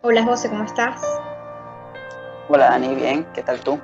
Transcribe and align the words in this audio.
Hola 0.00 0.22
José, 0.24 0.48
¿cómo 0.48 0.64
estás? 0.64 1.02
Hola 2.48 2.70
Dani, 2.70 2.94
bien, 2.94 3.26
¿qué 3.34 3.42
tal 3.42 3.60
tú? 3.60 3.78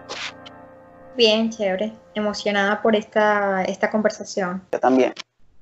Bien, 1.16 1.50
chévere, 1.50 1.92
emocionada 2.14 2.80
por 2.80 2.96
esta, 2.96 3.62
esta 3.64 3.90
conversación. 3.90 4.62
Yo 4.72 4.80
también. 4.80 5.12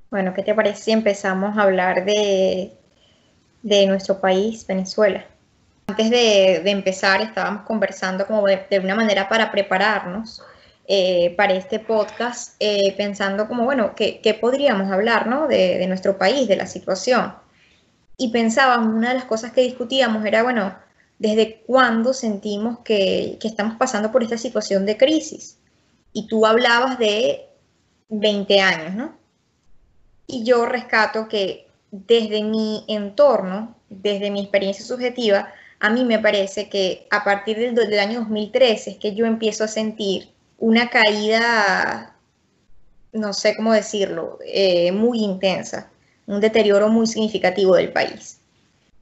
Bueno, 0.09 0.33
¿qué 0.33 0.41
te 0.41 0.53
parece 0.55 0.83
si 0.83 0.91
empezamos 0.91 1.57
a 1.57 1.63
hablar 1.63 2.05
de, 2.05 2.71
de 3.61 3.87
nuestro 3.87 4.21
país, 4.21 4.65
Venezuela? 4.65 5.25
Antes 5.87 6.09
de, 6.09 6.69
empezar, 6.71 7.21
estábamos 7.21 7.63
conversando 7.63 8.25
como 8.25 8.45
de, 8.47 8.79
una 8.81 8.95
manera 8.95 9.27
para 9.27 9.51
prepararnos 9.51 10.41
eh, 10.87 11.33
para 11.35 11.53
este 11.53 11.79
podcast, 11.79 12.55
eh, 12.59 12.93
pensando 12.95 13.47
como, 13.47 13.65
bueno, 13.65 13.95
¿qué, 13.95 14.37
podríamos 14.39 14.91
hablar 14.91 15.27
¿no? 15.27 15.47
de, 15.47 15.77
de 15.77 15.87
nuestro 15.87 16.17
país, 16.17 16.47
de 16.47 16.55
la 16.55 16.67
situación? 16.67 17.42
Y 18.17 18.29
pensábamos, 18.29 18.93
una 18.93 19.09
de 19.09 19.15
las 19.15 19.25
cosas 19.25 19.51
que 19.51 19.61
discutíamos 19.61 20.25
era, 20.25 20.43
bueno, 20.43 20.75
¿desde 21.17 21.61
cuándo 21.65 22.13
sentimos 22.13 22.79
que, 22.79 23.39
estamos 23.43 23.75
pasando 23.77 24.11
por 24.11 24.23
esta 24.23 24.37
situación 24.37 24.85
de 24.85 24.97
crisis? 24.97 25.57
Y 26.11 26.27
tú 26.27 26.45
hablabas 26.45 26.99
de 26.99 27.49
20 28.09 28.61
años, 28.61 28.95
¿no? 28.95 29.17
Y 30.27 30.43
yo 30.43 30.65
rescato 30.65 31.27
que 31.27 31.67
desde 31.91 32.43
mi 32.43 32.85
entorno, 32.87 33.75
desde 33.89 34.31
mi 34.31 34.41
experiencia 34.41 34.85
subjetiva, 34.85 35.51
a 35.79 35.89
mí 35.89 36.05
me 36.05 36.19
parece 36.19 36.69
que 36.69 37.07
a 37.09 37.23
partir 37.23 37.57
del, 37.57 37.99
año 37.99 38.19
2013 38.21 38.91
es 38.91 38.97
que 38.97 39.15
yo 39.15 39.25
empiezo 39.25 39.63
a 39.63 39.67
sentir 39.67 40.29
una 40.59 40.89
caída, 40.89 42.15
no 43.11 43.33
sé 43.33 43.55
cómo 43.55 43.73
decirlo, 43.73 44.39
eh, 44.45 44.91
muy 44.91 45.19
intensa 45.23 45.92
un 46.27 46.41
deterioro 46.41 46.89
muy 46.89 47.07
significativo 47.07 47.75
del 47.75 47.91
país. 47.91 48.39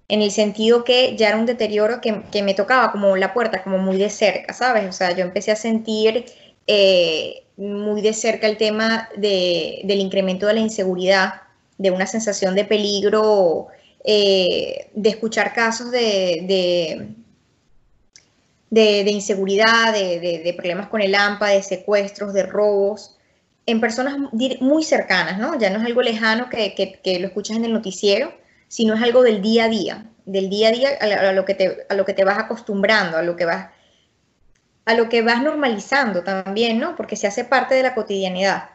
En 0.07 0.21
el 0.21 0.31
sentido 0.31 0.83
que 0.83 1.15
ya 1.15 1.29
era 1.29 1.37
un 1.37 1.45
deterioro 1.45 2.01
que, 2.01 2.41
me 2.41 2.53
tocaba 2.53 2.91
como 2.91 3.15
la 3.15 3.33
puerta, 3.33 3.63
como 3.63 3.77
muy 3.77 3.97
de 3.97 4.09
cerca, 4.09 4.53
¿sabes? 4.53 4.87
O 4.89 4.91
sea, 4.91 5.15
yo 5.15 5.23
empecé 5.23 5.51
a 5.51 5.55
sentir 5.55 6.25
eh, 6.67 7.43
muy 7.57 8.01
de 8.01 8.13
cerca 8.13 8.47
el 8.47 8.57
tema 8.57 9.09
del 9.15 9.99
incremento 9.99 10.47
de 10.47 10.53
la 10.53 10.59
inseguridad, 10.59 11.41
de 11.77 11.91
una 11.91 12.07
sensación 12.07 12.55
de 12.55 12.65
peligro, 12.65 13.67
eh, 14.03 14.89
de 14.93 15.09
escuchar 15.09 15.53
casos 15.53 15.91
de, 15.91 17.13
de, 18.69 19.11
inseguridad, 19.11 19.93
de, 19.93 20.53
problemas 20.57 20.87
con 20.87 21.01
el 21.01 21.13
AMPA, 21.13 21.49
de 21.49 21.63
secuestros, 21.63 22.33
de 22.33 22.43
robos, 22.43 23.17
en 23.65 23.79
personas 23.79 24.17
muy 24.59 24.83
cercanas, 24.83 25.37
¿no? 25.37 25.57
Ya 25.57 25.69
no 25.69 25.79
es 25.79 25.85
algo 25.85 26.01
lejano 26.01 26.49
que, 26.49 27.17
lo 27.19 27.27
escuchas 27.27 27.57
en 27.57 27.65
el 27.65 27.73
noticiero, 27.73 28.33
sino 28.67 28.93
es 28.93 29.01
algo 29.01 29.23
del 29.23 29.41
día 29.41 29.65
a 29.65 29.69
día, 29.69 30.05
del 30.25 30.49
día 30.49 30.69
a 30.69 30.71
día 30.71 30.89
a, 30.99 31.31
lo, 31.33 31.45
que 31.45 31.53
te, 31.53 31.85
a 31.89 31.93
lo 31.93 32.05
que 32.05 32.13
te 32.13 32.23
vas 32.23 32.39
acostumbrando, 32.39 33.17
a 33.17 33.21
lo 33.21 33.35
que 33.35 33.45
vas, 33.45 33.69
a 34.85 34.93
lo 34.93 35.09
que 35.09 35.21
vas 35.21 35.43
normalizando 35.43 36.23
también, 36.23 36.79
¿no? 36.79 36.95
Porque 36.95 37.15
se 37.15 37.27
hace 37.27 37.43
parte 37.43 37.75
de 37.75 37.83
la 37.83 37.93
cotidianidad. 37.93 38.69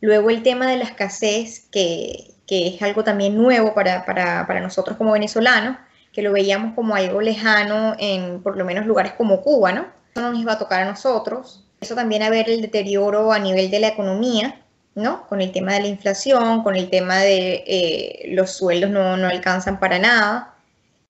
Luego 0.00 0.30
el 0.30 0.42
tema 0.42 0.66
de 0.66 0.76
la 0.76 0.84
escasez, 0.84 1.68
que, 1.70 2.34
es 2.48 2.82
algo 2.82 3.04
también 3.04 3.36
nuevo 3.36 3.74
para, 3.74 4.04
para 4.04 4.60
nosotros 4.60 4.96
como 4.96 5.12
venezolanos, 5.12 5.76
que 6.12 6.22
lo 6.22 6.32
veíamos 6.32 6.74
como 6.74 6.94
algo 6.94 7.20
lejano 7.20 7.94
en 7.98 8.42
por 8.42 8.56
lo 8.56 8.64
menos 8.64 8.86
lugares 8.86 9.12
como 9.12 9.42
Cuba, 9.42 9.72
¿no? 9.72 9.86
Eso 10.12 10.22
no 10.22 10.32
nos 10.32 10.40
iba 10.40 10.52
a 10.52 10.58
tocar 10.58 10.82
a 10.82 10.86
nosotros, 10.86 11.64
eso 11.80 11.94
también 11.94 12.22
a 12.22 12.30
ver 12.30 12.50
el 12.50 12.60
deterioro 12.60 13.32
a 13.32 13.38
nivel 13.38 13.70
de 13.70 13.80
la 13.80 13.88
economía, 13.88 14.60
¿no? 14.94 15.26
Con 15.28 15.40
el 15.40 15.50
tema 15.50 15.74
de 15.74 15.80
la 15.80 15.86
inflación, 15.88 16.62
con 16.62 16.76
el 16.76 16.90
tema 16.90 17.18
de 17.18 17.64
eh, 17.66 18.22
los 18.32 18.52
sueldos 18.52 18.90
no, 18.90 19.14
alcanzan 19.26 19.80
para 19.80 19.98
nada, 19.98 20.54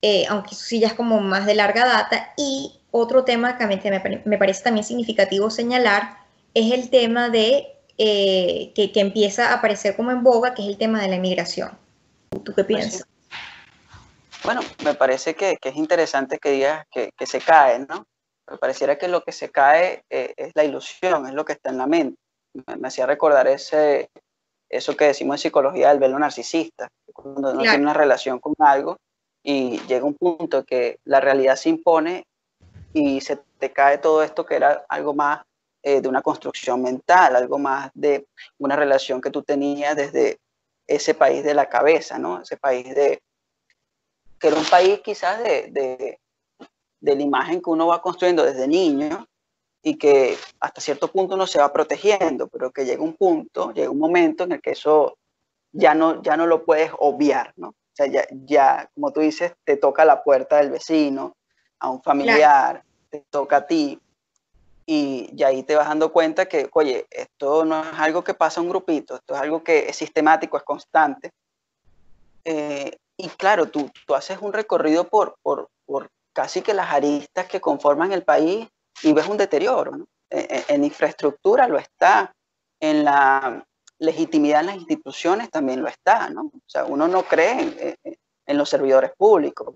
eh, 0.01 0.27
aunque 0.29 0.55
eso 0.55 0.65
sí 0.65 0.79
ya 0.79 0.89
es 0.89 0.95
como 0.95 1.21
más 1.21 1.47
de 1.47 1.55
larga 1.55 1.85
data. 1.85 2.33
Y 2.37 2.81
otro 2.93 3.25
tema 3.25 3.59
que 3.59 3.67
me, 4.25 4.39
parece 4.39 4.63
también 4.63 4.85
significativo 4.85 5.51
señalar 5.51 6.19
es 6.55 6.73
el 6.73 6.89
tema 6.89 7.29
de 7.29 7.67
eh, 7.99 8.73
que, 8.75 8.93
empieza 8.95 9.51
a 9.51 9.55
aparecer 9.55 9.97
como 9.97 10.13
en 10.13 10.23
boga, 10.23 10.55
que 10.55 10.63
es 10.63 10.69
el 10.69 10.79
tema 10.79 11.03
de 11.03 11.09
la 11.09 11.17
inmigración. 11.17 11.77
¿Tú 12.45 12.55
qué 12.55 12.63
piensas? 12.63 13.07
Bueno, 14.45 14.61
me 14.85 14.95
parece 14.95 15.35
que, 15.35 15.59
es 15.61 15.77
interesante 15.77 16.39
que 16.39 16.53
digas 16.53 16.87
que, 16.91 17.11
que 17.17 17.27
se 17.27 17.41
cae, 17.41 17.81
¿no? 17.81 18.07
Me 18.51 18.59
pareciera 18.59 18.99
que 18.99 19.09
lo 19.09 19.23
que 19.23 19.33
se 19.33 19.51
cae 19.51 20.05
eh, 20.11 20.35
es 20.37 20.51
la 20.55 20.65
ilusión, 20.65 21.27
es 21.27 21.35
lo 21.35 21.45
que 21.45 21.53
está 21.53 21.71
en 21.71 21.79
la 21.79 21.87
mente. 21.87 22.19
Me, 22.53 22.89
hacía 22.89 23.07
recordar 23.07 23.47
ese, 23.47 24.11
eso 24.69 24.97
que 24.97 25.07
decimos 25.07 25.35
en 25.35 25.43
psicología 25.43 25.91
del 25.91 26.01
velo 26.01 26.19
narcisista, 26.19 26.89
cuando 27.13 27.53
uno 27.53 27.63
tiene 27.63 27.79
una 27.79 27.95
relación 27.95 28.41
con 28.41 28.55
algo 28.59 28.97
y 29.43 29.79
llega 29.87 30.05
un 30.05 30.15
punto 30.15 30.65
que 30.65 30.99
la 31.05 31.21
realidad 31.21 31.57
se 31.57 31.69
impone 31.69 32.25
y 32.93 33.21
se 33.21 33.39
te 33.59 33.73
cae 33.73 33.99
todo 33.99 34.23
esto 34.23 34.45
que 34.45 34.57
era 34.57 34.85
algo 34.89 35.15
más 35.15 35.43
eh, 35.83 36.01
de 36.01 36.09
una 36.09 36.21
construcción 36.21 36.83
mental, 36.83 37.37
algo 37.37 37.59
más 37.59 37.91
de 37.95 38.27
una 38.59 38.77
relación 38.77 39.21
que 39.21 39.31
tú 39.31 39.43
tenías 39.43 39.97
desde 39.97 40.39
ese 40.89 41.15
país 41.15 41.45
de 41.45 41.55
la 41.55 41.69
cabeza, 41.69 42.19
¿no? 42.19 42.43
Ese 42.43 42.57
país 42.57 42.95
de, 42.95 43.23
que 44.41 44.49
era 44.49 44.57
un 44.57 44.65
país 44.65 45.01
quizás 45.05 45.43
de, 45.43 45.69
de 45.71 46.20
la 47.01 47.13
imagen 47.13 47.63
que 47.63 47.71
uno 47.71 47.87
va 47.87 48.03
construyendo 48.03 48.45
desde 48.45 48.69
niño 48.69 49.27
y 49.83 49.97
que 49.97 50.37
hasta 50.61 50.81
cierto 50.81 51.09
punto 51.09 51.35
uno 51.35 51.47
se 51.47 51.59
va 51.59 51.73
protegiendo, 51.73 52.49
pero 52.49 52.71
que 52.71 52.85
llega 52.85 53.03
un 53.03 53.15
punto, 53.15 53.73
llega 53.73 53.91
un 53.91 53.99
momento 53.99 54.45
en 54.45 54.53
el 54.53 54.61
que 54.61 54.73
eso 54.73 55.17
ya 55.73 55.95
no, 55.95 56.23
ya 56.23 56.37
no 56.37 56.47
lo 56.47 56.65
puedes 56.65 56.91
obviar, 56.99 57.53
¿no? 57.57 57.69
O 57.69 57.95
sea, 57.95 58.07
ya, 58.07 58.27
ya, 58.45 58.91
como 58.95 59.13
tú 59.13 59.21
dices, 59.21 59.53
te 59.65 59.77
toca 59.77 60.05
la 60.05 60.23
puerta 60.23 60.59
del 60.59 60.71
vecino, 60.71 61.37
a 61.79 61.89
un 61.89 62.03
familiar, 62.03 62.85
te 63.09 63.25
toca 63.31 63.57
a 63.59 63.67
ti, 63.67 63.99
y, 64.87 65.31
ya 65.35 65.49
ahí 65.49 65.63
te 65.63 65.77
vas 65.77 65.89
dando 65.89 66.13
cuenta 66.13 66.47
que, 66.47 66.69
oye, 66.73 67.07
esto 67.11 67.65
no 67.65 67.81
es 67.81 67.99
algo 67.99 68.25
que 68.25 68.35
pasa 68.35 68.61
a 68.61 68.63
un 68.63 68.69
grupito, 68.69 69.17
esto 69.17 69.35
es 69.35 69.41
algo 69.41 69.63
que 69.63 69.89
es 69.89 69.97
sistemático, 69.97 70.57
es 70.57 70.65
constante. 70.65 71.31
Eh, 72.45 72.91
y 73.17 73.29
claro, 73.29 73.67
tú, 73.67 73.91
tú 74.07 74.15
haces 74.15 74.39
un 74.41 74.53
recorrido 74.53 75.05
por, 75.05 75.37
por 75.43 75.71
casi 76.33 76.63
que 76.63 76.75
las 76.75 76.93
aristas 76.93 77.47
que 77.47 77.61
conforman 77.61 78.13
el 78.13 78.23
país 78.23 78.69
y 79.03 79.13
ves 79.13 79.27
un 79.27 79.37
deterioro. 79.37 80.07
E, 80.29 80.39
e, 80.39 80.75
en, 80.75 80.85
infraestructura 80.85 81.67
lo 81.67 81.79
está, 81.79 82.33
en 82.81 83.05
la 83.05 83.67
legitimidad 83.99 84.61
en 84.61 84.67
las 84.67 84.77
instituciones 84.77 85.51
también 85.51 85.83
lo 85.83 85.89
está. 85.89 86.31
¿no? 86.31 86.43
O 86.43 86.63
sea, 86.67 86.85
uno 86.85 87.09
no 87.09 87.23
cree 87.25 87.97
en, 88.47 88.59
los 88.59 88.69
servidores 88.69 89.13
públicos. 89.17 89.75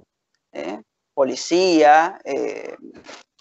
¿eh? 0.53 0.81
Policía, 1.13 2.21
eh, 2.25 2.77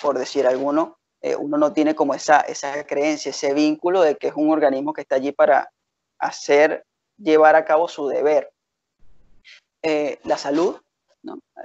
por 0.01 0.18
decir 0.18 0.45
alguno, 0.45 0.97
eh, 1.22 1.35
uno 1.35 1.57
no 1.57 1.72
tiene 1.72 1.95
como 1.95 2.13
esa, 2.13 2.41
esa 2.41 2.85
creencia, 2.85 3.30
ese 3.30 3.53
vínculo 3.53 4.01
de 4.01 4.16
que 4.16 4.28
es 4.28 4.34
un 4.35 4.51
organismo 4.51 4.94
que 4.94 5.01
está 5.01 5.16
allí 5.16 5.31
para 5.31 5.69
hacer, 6.19 6.85
llevar 7.18 7.56
a 7.56 7.66
cabo 7.66 7.88
su 7.88 8.07
deber. 8.07 8.51
la 10.24 10.38
salud, 10.38 10.80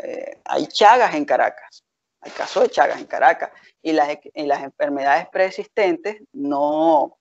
eh, 0.03 0.41
hay 0.45 0.67
chagas 0.67 1.15
en 1.15 1.25
Caracas, 1.25 1.85
hay 2.21 2.31
casos 2.33 2.65
de 2.65 2.71
chagas 2.71 2.99
en 2.99 3.07
Caracas, 3.07 3.51
y 3.83 3.93
las, 3.93 4.09
las 4.35 4.63
enfermedades 4.63 5.29
preexistentes 5.31 6.23
no, 6.33 7.19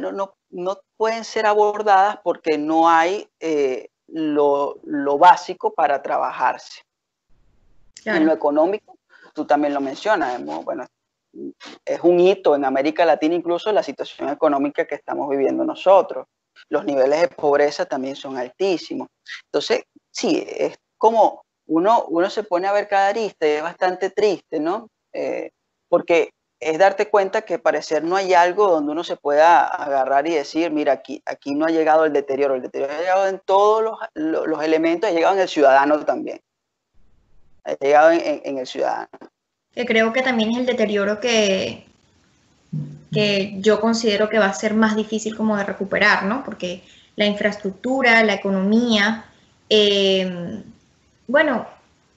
no, 0.00 0.34
no, 0.50 0.80
pueden 0.96 1.24
ser 1.24 1.46
abordadas 1.46 2.18
porque 2.22 2.58
no 2.58 2.88
hay 2.88 3.28
eh, 3.40 3.88
lo, 4.08 4.80
básico 5.18 5.72
para 5.72 6.02
trabajarse. 6.02 6.82
En 8.04 8.24
lo 8.24 8.32
económico, 8.32 8.96
tú 9.34 9.44
también 9.44 9.74
lo 9.74 9.80
mencionas, 9.80 10.42
bueno, 10.64 10.86
es 11.84 12.00
un 12.02 12.20
hito 12.20 12.54
en 12.54 12.64
América 12.64 13.04
Latina 13.04 13.34
incluso 13.34 13.70
la 13.72 13.82
situación 13.82 14.30
económica 14.30 14.86
que 14.86 14.94
estamos 14.94 15.28
viviendo 15.28 15.64
nosotros. 15.64 16.26
Los 16.70 16.84
niveles 16.84 17.20
de 17.20 17.28
pobreza 17.28 17.84
también 17.84 18.16
son 18.16 18.36
altísimos. 18.36 19.08
Entonces, 19.44 19.84
sí, 20.10 20.44
es 20.46 20.78
como 20.96 21.44
uno, 21.68 22.04
uno 22.08 22.30
se 22.30 22.42
pone 22.42 22.66
a 22.66 22.72
ver 22.72 22.88
cada 22.88 23.08
arista 23.08 23.46
y 23.46 23.50
es 23.50 23.62
bastante 23.62 24.10
triste, 24.10 24.58
¿no? 24.58 24.88
Eh, 25.12 25.50
porque 25.88 26.30
es 26.60 26.78
darte 26.78 27.08
cuenta 27.08 27.42
que 27.42 27.58
parecer 27.58 28.02
no 28.02 28.16
hay 28.16 28.34
algo 28.34 28.68
donde 28.68 28.90
uno 28.90 29.04
se 29.04 29.16
pueda 29.16 29.64
agarrar 29.64 30.26
y 30.26 30.34
decir, 30.34 30.72
mira, 30.72 30.94
aquí, 30.94 31.22
aquí 31.24 31.54
no 31.54 31.66
ha 31.66 31.70
llegado 31.70 32.04
el 32.04 32.12
deterioro, 32.12 32.56
el 32.56 32.62
deterioro 32.62 32.92
ha 32.92 32.98
llegado 32.98 33.28
en 33.28 33.40
todos 33.44 33.82
los, 34.14 34.46
los, 34.46 34.64
elementos, 34.64 35.08
ha 35.08 35.12
llegado 35.12 35.34
en 35.34 35.42
el 35.42 35.48
ciudadano 35.48 36.04
también, 36.04 36.40
ha 37.64 37.74
llegado 37.74 38.10
en, 38.10 38.40
en, 38.44 38.58
el 38.58 38.66
ciudadano. 38.66 39.08
Que 39.72 39.86
creo 39.86 40.12
que 40.12 40.22
también 40.22 40.50
es 40.50 40.58
el 40.58 40.66
deterioro 40.66 41.20
que, 41.20 41.86
que 43.12 43.54
yo 43.60 43.80
considero 43.80 44.28
que 44.28 44.38
va 44.38 44.46
a 44.46 44.54
ser 44.54 44.74
más 44.74 44.96
difícil 44.96 45.36
como 45.36 45.56
de 45.56 45.64
recuperar, 45.64 46.24
¿no? 46.24 46.42
Porque 46.44 46.82
la 47.14 47.26
infraestructura, 47.26 48.24
la 48.24 48.34
economía, 48.34 49.26
eh, 49.68 50.62
bueno, 51.28 51.68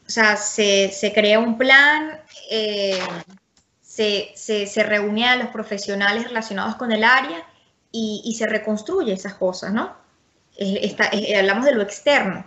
o 0.07 0.09
sea, 0.09 0.37
se, 0.37 1.11
crea 1.13 1.37
un 1.39 1.57
plan, 1.57 2.19
eh, 2.49 2.99
se, 3.81 4.31
se, 4.35 4.83
reúne 4.83 5.27
a 5.27 5.35
los 5.35 5.49
profesionales 5.49 6.23
relacionados 6.23 6.75
con 6.75 6.91
el 6.91 7.03
área 7.03 7.45
y, 7.91 8.33
se 8.37 8.47
reconstruye 8.47 9.13
esas 9.13 9.35
cosas, 9.35 9.71
¿no? 9.73 9.99
hablamos 11.37 11.65
de 11.65 11.73
lo 11.73 11.81
externo, 11.81 12.45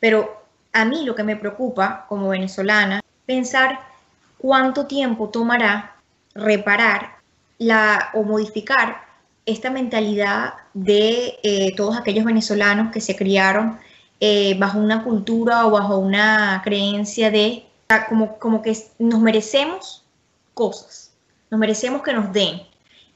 pero 0.00 0.44
a 0.72 0.84
mí 0.84 1.04
lo 1.04 1.14
que 1.14 1.24
me 1.24 1.36
preocupa 1.36 2.06
como 2.08 2.28
venezolana, 2.28 3.00
pensar 3.26 3.80
cuánto 4.38 4.86
tiempo 4.86 5.28
tomará 5.30 5.96
reparar 6.34 7.16
la, 7.58 8.10
o 8.14 8.22
modificar 8.22 9.04
esta 9.46 9.70
mentalidad 9.70 10.54
de 10.74 11.38
eh, 11.42 11.74
todos 11.74 11.96
aquellos 11.96 12.24
venezolanos 12.24 12.92
que 12.92 13.00
se 13.00 13.16
criaron 13.16 13.78
eh, 14.20 14.56
bajo 14.58 14.78
una 14.78 15.04
cultura 15.04 15.66
o 15.66 15.70
bajo 15.70 15.98
una 15.98 16.60
creencia 16.64 17.30
de 17.30 17.64
como, 18.08 18.38
como 18.38 18.62
que 18.62 18.76
nos 18.98 19.20
merecemos 19.20 20.04
cosas, 20.54 21.12
nos 21.50 21.60
merecemos 21.60 22.02
que 22.02 22.12
nos 22.12 22.32
den 22.32 22.62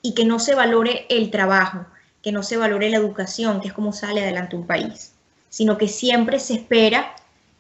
y 0.01 0.15
que 0.15 0.25
no 0.25 0.39
se 0.39 0.55
valore 0.55 1.07
el 1.09 1.31
trabajo, 1.31 1.85
que 2.23 2.33
no 2.33 2.43
se 2.43 2.57
valore 2.57 2.89
la 2.89 2.97
educación, 2.99 3.61
que 3.61 3.69
es 3.69 3.75
como 3.75 3.93
sale 3.93 4.23
adelante 4.23 4.57
un 4.57 4.67
país, 4.67 5.13
sino 5.49 5.77
que 5.77 5.89
siempre 5.89 6.39
se 6.39 6.55
espera, 6.55 7.15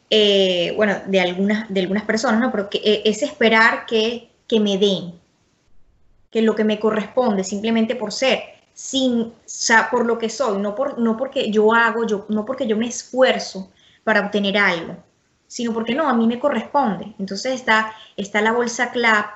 eh, 0.08 0.72
bueno, 0.76 0.96
de 1.06 1.20
algunas, 1.20 1.68
de 1.68 1.80
algunas 1.80 2.04
personas, 2.04 2.40
¿no? 2.40 2.50
Pero 2.52 2.70
que, 2.70 3.02
es 3.04 3.22
esperar 3.22 3.86
que, 3.86 4.30
que 4.46 4.60
me 4.60 4.78
den, 4.78 5.14
que 6.30 6.42
lo 6.42 6.54
que 6.54 6.64
me 6.64 6.78
corresponde 6.78 7.44
simplemente 7.44 7.96
por 7.96 8.12
ser 8.12 8.51
sin, 8.74 9.32
por 9.90 10.06
lo 10.06 10.18
que 10.18 10.28
soy, 10.28 10.58
no, 10.58 10.74
por, 10.74 10.98
no 10.98 11.16
porque 11.16 11.50
yo 11.50 11.72
hago, 11.74 12.06
yo, 12.06 12.26
no 12.28 12.44
porque 12.44 12.66
yo 12.66 12.76
me 12.76 12.88
esfuerzo 12.88 13.70
para 14.04 14.20
obtener 14.20 14.56
algo, 14.58 14.96
sino 15.46 15.72
porque 15.72 15.94
no, 15.94 16.08
a 16.08 16.14
mí 16.14 16.26
me 16.26 16.38
corresponde. 16.38 17.14
Entonces 17.18 17.54
está, 17.54 17.92
está 18.16 18.40
la 18.40 18.52
bolsa 18.52 18.90
CLAP, 18.90 19.26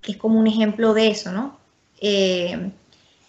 que 0.00 0.12
es 0.12 0.18
como 0.18 0.38
un 0.38 0.46
ejemplo 0.46 0.94
de 0.94 1.08
eso, 1.08 1.32
¿no? 1.32 1.58
Eh, 2.00 2.70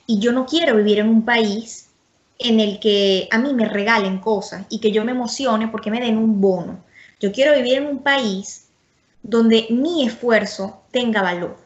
y 0.06 0.20
yo 0.20 0.32
no 0.32 0.46
quiero 0.46 0.76
vivir 0.76 1.00
en 1.00 1.10
un 1.10 1.24
país 1.24 1.90
en 2.38 2.60
el 2.60 2.80
que 2.80 3.28
a 3.32 3.38
mí 3.38 3.54
me 3.54 3.66
regalen 3.66 4.20
cosas 4.20 4.66
y 4.70 4.80
que 4.80 4.92
yo 4.92 5.04
me 5.04 5.12
emocione 5.12 5.68
porque 5.68 5.92
me 5.92 6.00
den 6.00 6.18
un 6.18 6.40
bono. 6.40 6.80
Yo 7.20 7.32
quiero 7.32 7.54
vivir 7.56 7.80
en 7.80 7.88
un 7.88 8.00
país 8.02 8.68
donde 9.22 9.68
mi 9.70 10.06
esfuerzo 10.06 10.82
tenga 10.92 11.22
valor 11.22 11.58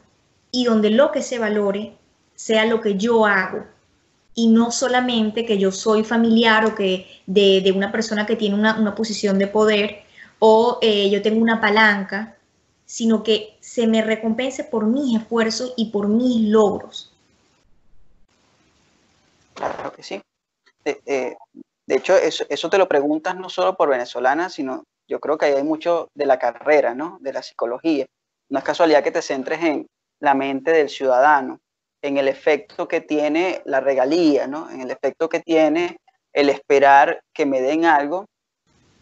y 0.52 0.66
donde 0.66 0.90
lo 0.90 1.12
que 1.12 1.22
se 1.22 1.40
valore 1.40 1.96
sea 2.36 2.66
lo 2.66 2.82
que 2.82 2.96
yo 2.96 3.26
hago 3.26 3.66
y 4.36 4.48
no 4.48 4.72
solamente 4.72 5.46
que 5.46 5.58
yo 5.58 5.72
soy 5.72 6.04
familiar 6.04 6.66
o 6.66 6.76
que 6.76 7.08
de, 7.26 7.72
una 7.76 7.92
persona 7.92 8.26
que 8.26 8.36
tiene 8.36 8.56
una, 8.56 8.96
posición 8.96 9.38
de 9.38 9.48
poder 9.48 10.04
o 10.40 10.80
eh, 10.82 11.10
yo 11.10 11.22
tengo 11.22 11.42
una 11.42 11.62
palanca, 11.62 12.36
sino 12.86 13.24
que 13.24 13.58
se 13.62 13.88
me 13.88 14.02
recompense 14.02 14.64
por 14.64 14.86
mis 14.86 15.20
esfuerzos 15.20 15.74
y 15.78 15.92
por 15.92 16.08
mis 16.08 16.50
logros. 16.50 17.14
Claro 19.54 19.94
que 19.94 20.04
sí. 20.04 20.22
de 20.84 21.38
hecho, 21.88 22.16
eso, 22.16 22.44
eso, 22.50 22.70
te 22.70 22.78
lo 22.78 22.88
preguntas 22.88 23.36
no 23.38 23.50
solo 23.50 23.78
por 23.78 23.90
venezolana, 23.90 24.50
sino 24.50 24.84
yo 25.08 25.20
creo 25.20 25.38
que 25.38 25.46
hay 25.46 25.64
mucho 25.64 26.10
de 26.16 26.26
la 26.26 26.40
carrera, 26.40 26.96
¿no? 26.96 27.20
De 27.22 27.34
la 27.34 27.44
psicología. 27.44 28.06
No 28.50 28.60
es 28.60 28.66
casualidad 28.66 29.04
que 29.04 29.12
te 29.12 29.22
centres 29.22 29.62
en 29.64 29.88
la 30.20 30.34
mente 30.34 30.72
del 30.72 30.90
ciudadano, 30.90 31.60
en 32.04 32.18
el 32.18 32.28
efecto 32.28 32.88
que 32.88 33.02
tiene 33.02 33.62
la 33.66 33.80
regalía, 33.80 34.46
¿no? 34.46 34.70
en 34.70 34.82
el 34.82 34.92
efecto 34.92 35.30
que 35.30 35.40
tiene 35.40 35.98
el 36.34 36.50
esperar 36.50 37.24
que 37.34 37.46
me 37.46 37.62
den 37.62 37.86
algo 37.86 38.26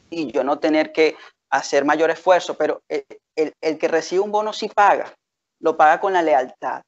y 0.09 0.31
yo 0.31 0.43
no 0.43 0.59
tener 0.59 0.91
que 0.91 1.15
hacer 1.49 1.83
mayor 1.83 2.11
esfuerzo, 2.11 2.55
pero 2.55 2.83
el, 2.87 3.53
el, 3.59 3.77
que 3.79 3.87
recibe 3.87 4.21
un 4.21 4.31
bono 4.31 4.53
sí 4.53 4.69
paga, 4.69 5.13
lo 5.59 5.75
paga 5.75 5.99
con 5.99 6.13
la 6.13 6.21
lealtad 6.21 6.83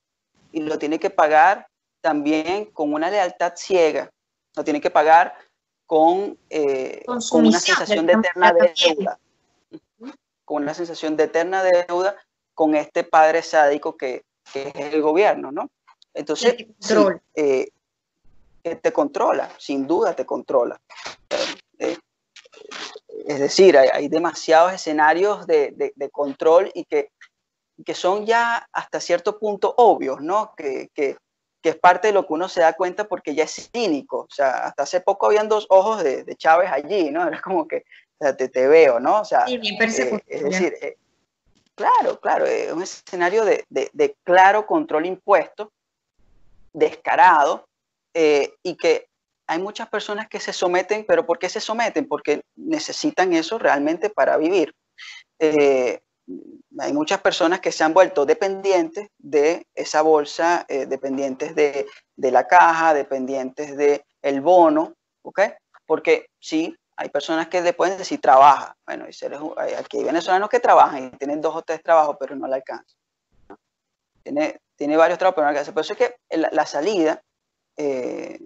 y 0.52 0.62
lo 0.62 0.78
tiene 0.78 1.00
que 1.00 1.10
pagar 1.10 1.68
también 2.00 2.66
con 2.66 2.94
una 2.94 3.10
lealtad 3.10 3.54
ciega, 3.56 4.12
lo 4.56 4.64
tiene 4.64 4.82
que 4.82 4.92
pagar 4.92 5.36
con, 5.88 6.38
eh, 6.50 7.04
con 7.06 7.48
una 7.48 7.60
sensación 7.60 8.06
de 8.06 8.14
eterna 8.14 8.54
deuda, 8.54 9.20
con 10.46 10.62
una 10.62 10.74
sensación 10.76 11.18
de 11.18 11.24
eterna 11.24 11.64
deuda 11.64 12.16
con 12.54 12.76
este 12.76 13.04
padre 13.04 13.42
sádico 13.42 13.98
que, 13.98 14.24
que 14.52 14.72
es 14.76 14.94
el 14.94 15.02
gobierno, 15.02 15.52
¿no? 15.52 15.70
Entonces, 16.14 16.56
eh, 17.36 18.76
te 18.76 18.94
controla, 18.94 19.50
sin 19.58 19.86
duda 19.88 20.16
te 20.16 20.26
controla. 20.26 20.80
Eh, 21.80 21.98
es 23.26 23.40
decir, 23.40 23.78
hay, 23.78 24.08
demasiados 24.08 24.74
escenarios 24.74 25.46
de, 25.48 25.94
control 26.12 26.72
y 26.74 26.86
que, 26.86 27.10
que, 27.86 27.94
son 27.94 28.26
ya 28.26 28.68
hasta 28.72 29.00
cierto 29.00 29.38
punto 29.40 29.74
obvios, 29.78 30.22
¿no? 30.22 30.54
Que, 30.56 30.90
es 31.64 31.76
parte 31.78 32.10
de 32.10 32.14
lo 32.14 32.28
que 32.28 32.34
uno 32.34 32.50
se 32.50 32.60
da 32.60 32.74
cuenta 32.74 33.06
porque 33.06 33.34
ya 33.36 33.46
es 33.46 33.70
cínico. 33.74 34.28
O 34.30 34.34
sea, 34.34 34.66
hasta 34.66 34.84
hace 34.84 35.00
poco 35.00 35.28
habían 35.28 35.48
dos 35.48 35.66
ojos 35.70 36.04
de, 36.04 36.26
Chávez 36.38 36.70
allí, 36.72 37.10
¿no? 37.10 37.26
Era 37.28 37.42
como 37.42 37.68
que 37.68 37.84
te, 38.38 38.50
te, 38.50 38.68
veo, 38.68 39.00
¿no? 39.00 39.22
O 39.22 39.26
sea, 39.26 39.46
eh, 39.48 39.60
es 40.28 40.44
decir, 40.44 40.74
claro, 41.76 42.20
claro, 42.20 42.46
es 42.46 42.72
un 42.72 42.84
escenario 42.84 43.46
de, 43.46 44.16
claro 44.24 44.66
control 44.66 45.06
impuesto 45.06 45.72
descarado 46.74 47.66
eh, 48.14 48.54
y 48.64 48.76
que 48.76 49.08
hay 49.48 49.60
muchas 49.60 49.90
personas 49.90 50.28
que 50.28 50.40
se 50.40 50.54
someten, 50.54 51.06
pero 51.08 51.26
¿por 51.26 51.38
qué 51.38 51.50
se 51.50 51.60
someten? 51.60 52.08
Porque 52.08 52.44
necesitan 52.56 53.34
eso 53.34 53.60
realmente 53.60 54.10
para 54.10 54.38
vivir. 54.38 54.74
Eh, 55.40 56.02
hay 56.80 56.94
muchas 56.94 57.22
personas 57.22 57.60
que 57.60 57.72
se 57.72 57.84
han 57.84 57.94
vuelto 57.94 58.26
dependientes 58.26 59.10
de 59.18 59.68
esa 59.76 60.02
bolsa, 60.02 60.66
eh, 60.70 60.86
dependientes 60.86 61.54
de, 61.56 61.86
la 62.16 62.48
caja, 62.48 62.94
dependientes 62.94 63.76
del 63.76 64.02
el 64.22 64.42
bono, 64.42 64.94
¿ok? 65.24 65.42
Porque 65.86 66.28
sí, 66.40 66.74
hay 66.96 67.10
personas 67.10 67.48
que 67.50 67.62
después 67.62 67.98
decir 67.98 68.22
trabaja. 68.22 68.76
Bueno, 68.86 69.06
hay, 69.58 69.74
aquí 69.74 69.98
hay 69.98 70.04
venezolanos 70.04 70.50
que 70.50 70.62
trabajan 70.62 71.06
y 71.08 71.18
tienen 71.18 71.42
dos 71.42 71.56
o 71.56 71.62
tres 71.62 71.84
trabajos, 71.84 72.16
pero 72.20 72.36
no 72.36 72.48
le 72.48 72.56
alcanza. 72.56 72.96
Tiene, 74.24 74.62
tiene 74.76 74.98
varios 74.98 75.20
trabajos, 75.20 75.36
pero 75.36 75.46
no 75.46 75.50
alcanza. 75.50 75.74
Por 75.74 75.82
eso 75.82 75.94
es 75.94 76.00
que 76.00 76.16
la, 76.30 76.66
salida, 76.66 77.22
eh, 77.78 78.40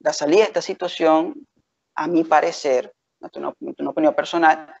la 0.00 0.12
salida 0.12 0.40
de 0.40 0.46
esta 0.46 0.62
situación, 0.62 1.46
a 1.94 2.06
mi 2.06 2.24
parecer, 2.24 2.92
no 3.20 3.28
es 3.28 3.36
una, 3.36 3.90
opinión 3.90 4.14
personal, 4.14 4.74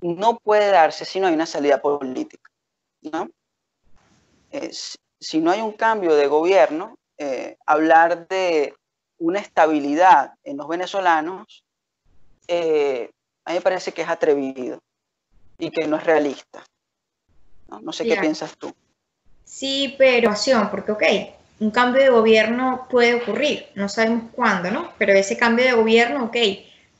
no 0.00 0.38
puede 0.38 0.70
darse 0.70 1.04
si 1.04 1.20
no 1.20 1.26
hay 1.26 1.34
una 1.34 1.46
salida 1.46 1.80
política. 1.80 2.50
¿no? 3.02 3.28
Eh, 4.50 4.70
si, 5.20 5.40
no 5.40 5.50
hay 5.50 5.60
un 5.60 5.72
cambio 5.72 6.14
de 6.14 6.26
gobierno, 6.26 6.98
eh, 7.16 7.56
hablar 7.66 8.28
de 8.28 8.74
una 9.18 9.40
estabilidad 9.40 10.34
en 10.44 10.56
los 10.56 10.68
venezolanos, 10.68 11.64
a 12.48 13.50
mí 13.50 13.54
me 13.54 13.60
parece 13.60 13.92
que 13.92 14.02
es 14.02 14.08
atrevido 14.08 14.80
y 15.58 15.70
que 15.70 15.86
no 15.86 15.96
es 15.96 16.04
realista. 16.04 16.64
No, 17.68 17.92
sé 17.92 18.04
qué 18.04 18.16
piensas 18.16 18.56
tú. 18.56 18.74
Sí, 19.48 19.94
pero 19.96 20.34
porque 20.70 20.92
ok, 20.92 21.02
un 21.60 21.70
cambio 21.70 22.02
de 22.02 22.10
gobierno 22.10 22.86
puede 22.90 23.14
ocurrir, 23.14 23.66
no 23.74 23.88
sabemos 23.88 24.24
cuándo, 24.32 24.70
¿no? 24.70 24.92
Pero 24.98 25.14
ese 25.14 25.38
cambio 25.38 25.64
de 25.64 25.72
gobierno, 25.72 26.24
ok, 26.24 26.36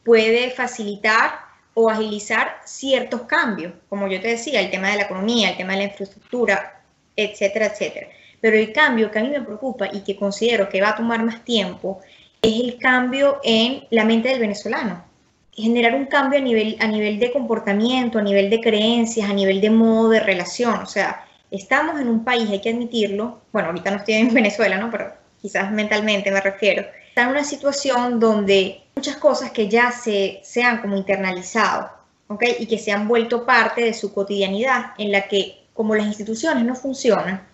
puede 0.03 0.51
facilitar 0.51 1.41
o 1.75 1.91
agilizar 1.91 2.57
ciertos 2.65 3.23
cambios, 3.23 3.75
como 3.91 4.09
yo 4.09 4.21
te 4.21 4.29
decía, 4.29 4.61
el 4.61 4.71
tema 4.71 4.89
de 4.91 4.97
la 4.97 5.03
economía, 5.03 5.51
el 5.51 5.57
tema 5.59 5.75
de 5.75 5.81
la 5.81 5.85
infraestructura, 5.85 6.81
etcétera, 7.15 7.67
etcétera. 7.67 8.09
Pero 8.41 8.57
el 8.57 8.73
cambio 8.73 9.11
que 9.11 9.19
a 9.19 9.23
mí 9.23 9.29
me 9.29 9.43
preocupa 9.43 9.87
y 9.93 10.01
que 10.01 10.17
considero 10.17 10.71
que 10.71 10.81
va 10.81 10.91
a 10.91 10.97
tomar 10.97 11.23
más 11.23 11.45
tiempo 11.45 12.01
es 12.41 12.59
el 12.59 12.79
cambio 12.79 13.41
en 13.45 13.85
la 13.91 14.05
mente 14.05 14.31
del 14.31 14.41
venezolano. 14.41 15.05
Generar 15.53 15.95
un 15.95 16.07
cambio 16.07 16.39
a 16.39 16.43
nivel, 16.43 16.77
a 16.81 16.87
nivel 16.87 17.21
de 17.21 17.31
comportamiento, 17.31 18.19
a 18.19 18.23
nivel 18.23 18.49
de 18.49 18.61
creencias, 18.61 19.29
a 19.29 19.35
nivel 19.35 19.61
de 19.61 19.71
modo 19.71 20.09
de 20.09 20.21
relación. 20.21 20.81
O 20.81 20.87
sea, 20.87 21.28
estamos 21.51 22.01
en 22.01 22.09
un 22.09 22.25
país, 22.25 22.49
hay 22.51 22.61
que 22.61 22.71
admitirlo, 22.71 23.41
bueno, 23.53 23.69
ahorita 23.69 23.91
no 23.91 23.97
estoy 23.99 24.15
en 24.15 24.35
Venezuela, 24.35 24.79
¿no? 24.79 24.91
Pero 24.91 25.13
quizás 25.41 25.71
mentalmente 25.71 26.31
me 26.31 26.41
refiero, 26.41 26.85
está 27.09 27.23
en 27.23 27.29
una 27.29 27.45
situación 27.45 28.21
donde 28.21 28.83
muchas 28.97 29.17
cosas 29.17 29.51
que 29.51 29.69
ya 29.69 29.91
se, 29.93 30.41
se 30.43 30.63
han 30.63 30.81
como 30.81 30.97
internalizado, 30.97 31.91
¿ok? 32.29 32.45
Y 32.59 32.67
que 32.67 32.79
se 32.79 32.93
han 32.93 33.09
vuelto 33.09 33.47
parte 33.47 33.83
de 33.83 33.95
su 33.95 34.13
cotidianidad, 34.13 34.93
en 34.99 35.13
la 35.13 35.29
que 35.29 35.65
como 35.75 35.95
las 35.95 36.07
instituciones 36.07 36.65
no 36.65 36.75
funcionan, 36.75 37.47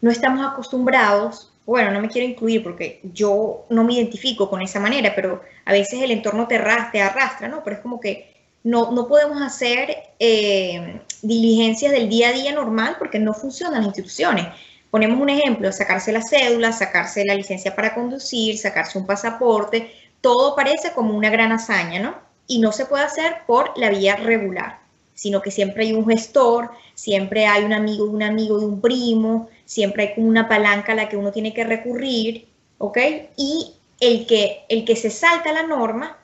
no 0.00 0.10
estamos 0.10 0.44
acostumbrados, 0.44 1.52
bueno, 1.66 1.90
no 1.92 2.00
me 2.00 2.08
quiero 2.08 2.28
incluir 2.28 2.62
porque 2.62 3.00
yo 3.04 3.64
no 3.70 3.84
me 3.84 3.94
identifico 3.94 4.50
con 4.50 4.60
esa 4.60 4.80
manera, 4.80 5.12
pero 5.14 5.40
a 5.64 5.72
veces 5.72 6.02
el 6.02 6.10
entorno 6.10 6.46
te 6.46 6.56
arrastra, 6.56 6.90
te 6.92 7.02
arrastra 7.02 7.48
¿no? 7.48 7.62
Pero 7.64 7.76
es 7.76 7.82
como 7.82 8.00
que 8.00 8.33
no, 8.64 8.90
no 8.92 9.06
podemos 9.06 9.40
hacer 9.42 9.94
eh, 10.18 11.00
diligencias 11.22 11.92
del 11.92 12.08
día 12.08 12.30
a 12.30 12.32
día 12.32 12.52
normal 12.52 12.96
porque 12.98 13.18
no 13.18 13.34
funcionan 13.34 13.80
las 13.80 13.86
instituciones. 13.86 14.46
Ponemos 14.90 15.20
un 15.20 15.28
ejemplo, 15.28 15.70
sacarse 15.70 16.12
la 16.12 16.22
cédula, 16.22 16.72
sacarse 16.72 17.24
la 17.24 17.34
licencia 17.34 17.76
para 17.76 17.94
conducir, 17.94 18.58
sacarse 18.58 18.98
un 18.98 19.06
pasaporte, 19.06 19.92
todo 20.20 20.56
parece 20.56 20.92
como 20.92 21.14
una 21.14 21.28
gran 21.28 21.52
hazaña, 21.52 22.00
¿no? 22.00 22.14
Y 22.46 22.58
no 22.58 22.72
se 22.72 22.86
puede 22.86 23.04
hacer 23.04 23.38
por 23.46 23.76
la 23.76 23.90
vía 23.90 24.16
regular, 24.16 24.78
sino 25.14 25.42
que 25.42 25.50
siempre 25.50 25.84
hay 25.84 25.92
un 25.92 26.08
gestor, 26.08 26.70
siempre 26.94 27.46
hay 27.46 27.64
un 27.64 27.74
amigo 27.74 28.06
de 28.06 28.10
un 28.12 28.22
amigo 28.22 28.58
de 28.58 28.66
un 28.66 28.80
primo, 28.80 29.48
siempre 29.66 30.14
hay 30.16 30.22
una 30.22 30.48
palanca 30.48 30.92
a 30.92 30.94
la 30.96 31.08
que 31.08 31.18
uno 31.18 31.32
tiene 31.32 31.52
que 31.52 31.64
recurrir, 31.64 32.48
¿ok? 32.78 32.98
Y 33.36 33.74
el 34.00 34.26
que, 34.26 34.64
el 34.70 34.86
que 34.86 34.96
se 34.96 35.10
salta 35.10 35.52
la 35.52 35.64
norma 35.64 36.16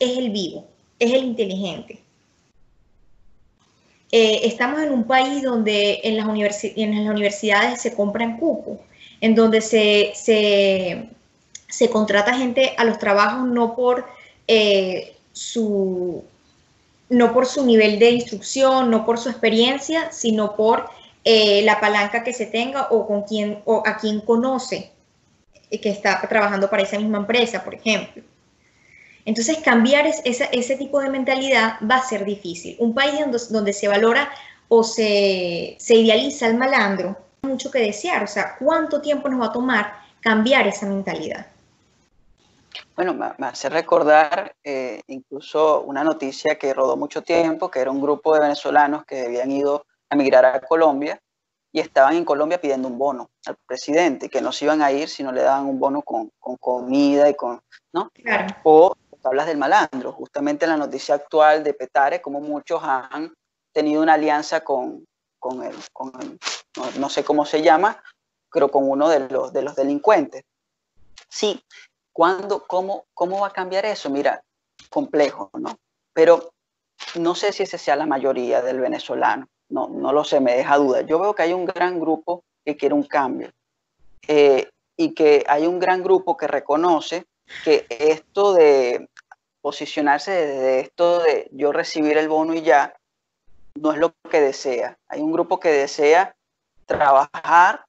es 0.00 0.18
el 0.18 0.30
vivo, 0.30 0.66
es 0.98 1.12
el 1.12 1.24
inteligente. 1.24 2.00
eh, 4.10 4.40
estamos 4.44 4.80
en 4.80 4.90
un 4.92 5.04
país 5.04 5.42
donde 5.42 6.00
en 6.02 6.16
las, 6.16 6.26
en 6.64 7.04
las 7.04 7.14
universidades 7.14 7.80
se 7.80 7.94
compran 7.94 8.38
cupos, 8.38 8.78
en 9.20 9.34
donde 9.34 9.60
se, 9.60 10.12
se, 10.14 11.90
contrata 11.90 12.34
gente 12.36 12.74
a 12.76 12.84
los 12.84 12.98
trabajos 12.98 13.46
no 13.48 13.74
por, 13.76 14.06
eh, 14.46 15.14
su, 15.32 16.24
no 17.10 17.32
por 17.32 17.46
su 17.46 17.64
nivel 17.66 17.98
de 17.98 18.10
instrucción, 18.10 18.90
no 18.90 19.04
por 19.04 19.18
su 19.18 19.28
experiencia, 19.28 20.10
sino 20.12 20.56
por 20.56 20.88
eh, 21.24 21.62
la 21.62 21.78
palanca 21.80 22.24
que 22.24 22.32
se 22.32 22.46
tenga 22.46 22.88
o 22.90 23.06
con 23.06 23.22
quien 23.22 23.60
o 23.66 23.82
a 23.84 23.98
quien 23.98 24.20
conoce 24.20 24.90
que 25.70 25.90
está 25.90 26.20
trabajando 26.26 26.70
para 26.70 26.82
esa 26.82 26.98
misma 26.98 27.18
empresa, 27.18 27.62
por 27.62 27.74
ejemplo. 27.74 28.22
Entonces, 29.28 29.58
cambiar 29.58 30.06
ese, 30.06 30.76
tipo 30.76 31.02
de 31.02 31.10
mentalidad 31.10 31.74
va 31.82 31.96
a 31.96 32.02
ser 32.02 32.24
difícil. 32.24 32.76
Un 32.78 32.94
país 32.94 33.20
donde, 33.50 33.74
se 33.74 33.86
valora 33.86 34.30
o 34.68 34.82
se, 34.82 35.76
idealiza 35.86 36.46
el 36.46 36.56
malandro, 36.56 37.14
mucho 37.42 37.70
que 37.70 37.78
desear. 37.78 38.22
O 38.22 38.26
sea, 38.26 38.56
¿cuánto 38.58 39.02
tiempo 39.02 39.28
nos 39.28 39.42
va 39.42 39.46
a 39.48 39.52
tomar 39.52 39.92
cambiar 40.20 40.66
esa 40.66 40.86
mentalidad? 40.86 41.46
Bueno, 42.96 43.12
me, 43.12 43.46
hace 43.46 43.68
recordar 43.68 44.56
eh, 44.64 45.02
incluso 45.08 45.82
una 45.82 46.02
noticia 46.02 46.58
que 46.58 46.72
rodó 46.72 46.96
mucho 46.96 47.20
tiempo, 47.20 47.70
que 47.70 47.80
era 47.80 47.90
un 47.90 48.00
grupo 48.00 48.32
de 48.32 48.40
venezolanos 48.40 49.04
que 49.04 49.26
habían 49.26 49.52
ido 49.52 49.84
a 50.08 50.14
emigrar 50.14 50.46
a 50.46 50.60
Colombia 50.60 51.20
y 51.70 51.80
estaban 51.80 52.16
en 52.16 52.24
Colombia 52.24 52.62
pidiendo 52.62 52.88
un 52.88 52.96
bono 52.96 53.28
al 53.44 53.56
presidente, 53.66 54.30
que 54.30 54.40
no 54.40 54.52
se 54.52 54.64
iban 54.64 54.80
a 54.80 54.90
ir 54.90 55.06
si 55.06 55.22
no 55.22 55.32
le 55.32 55.42
daban 55.42 55.66
un 55.66 55.78
bono 55.78 56.00
con, 56.00 56.30
comida 56.58 57.28
y 57.28 57.34
con, 57.34 57.60
¿no? 57.92 58.10
Claro 58.14 58.54
hablas 59.28 59.46
del 59.46 59.58
malandro, 59.58 60.12
justamente 60.12 60.66
la 60.66 60.76
noticia 60.76 61.14
actual 61.14 61.62
de 61.62 61.74
Petare, 61.74 62.20
como 62.20 62.40
muchos 62.40 62.80
han 62.82 63.32
tenido 63.72 64.02
una 64.02 64.14
alianza 64.14 64.62
con, 64.62 65.06
con, 65.38 65.62
el, 65.62 65.76
con 65.92 66.12
no, 66.98 67.08
sé 67.08 67.24
cómo 67.24 67.44
se 67.44 67.62
llama, 67.62 68.02
pero 68.52 68.70
con 68.70 68.88
uno 68.88 69.08
de 69.08 69.28
los, 69.28 69.52
de 69.52 69.62
los 69.62 69.76
delincuentes. 69.76 70.44
Sí, 71.28 71.62
¿cuándo, 72.12 72.66
cómo, 72.66 73.04
¿cómo 73.14 73.40
va 73.40 73.48
a 73.48 73.52
cambiar 73.52 73.84
eso? 73.86 74.10
Mira, 74.10 74.42
complejo, 74.90 75.50
¿no? 75.54 75.78
Pero 76.12 76.52
no 77.16 77.34
sé 77.34 77.52
si 77.52 77.62
ese 77.62 77.78
sea 77.78 77.96
la 77.96 78.06
mayoría 78.06 78.62
del 78.62 78.80
venezolano, 78.80 79.46
no, 79.68 79.88
no 79.88 80.12
lo 80.12 80.24
sé, 80.24 80.40
me 80.40 80.56
deja 80.56 80.76
duda. 80.76 81.02
Yo 81.02 81.18
veo 81.18 81.34
que 81.34 81.42
hay 81.42 81.52
un 81.52 81.66
gran 81.66 82.00
grupo 82.00 82.42
que 82.64 82.76
quiere 82.76 82.94
un 82.94 83.04
cambio 83.04 83.52
eh, 84.26 84.70
y 84.96 85.14
que 85.14 85.44
hay 85.46 85.66
un 85.66 85.78
gran 85.78 86.02
grupo 86.02 86.36
que 86.36 86.46
reconoce 86.46 87.26
que 87.64 87.86
esto 87.88 88.52
de 88.52 89.08
posicionarse 89.60 90.30
desde 90.30 90.80
esto 90.80 91.20
de 91.20 91.48
yo 91.52 91.72
recibir 91.72 92.16
el 92.18 92.28
bono 92.28 92.54
y 92.54 92.62
ya, 92.62 92.94
no 93.74 93.92
es 93.92 93.98
lo 93.98 94.14
que 94.30 94.40
desea. 94.40 94.98
Hay 95.08 95.20
un 95.20 95.32
grupo 95.32 95.60
que 95.60 95.70
desea 95.70 96.34
trabajar, 96.86 97.84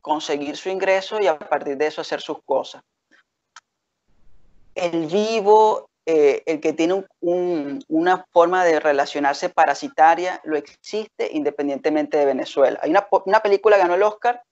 conseguir 0.00 0.56
su 0.56 0.68
ingreso 0.68 1.20
y 1.20 1.26
a 1.26 1.38
partir 1.38 1.76
de 1.76 1.86
eso 1.86 2.00
hacer 2.00 2.20
sus 2.20 2.42
cosas. 2.44 2.82
El 4.74 5.06
vivo, 5.06 5.90
eh, 6.06 6.42
el 6.46 6.60
que 6.60 6.72
tiene 6.72 7.04
una 7.20 8.26
forma 8.32 8.64
de 8.64 8.80
relacionarse 8.80 9.48
parasitaria, 9.48 10.40
lo 10.44 10.56
existe 10.56 11.30
independientemente 11.32 12.16
de 12.16 12.24
Venezuela. 12.24 12.80
Hay 12.82 12.90
una, 12.90 13.06
una 13.26 13.40
película 13.40 13.76
que 13.76 13.82
ganó 13.82 13.94
el 13.94 14.02
Oscar 14.02 14.42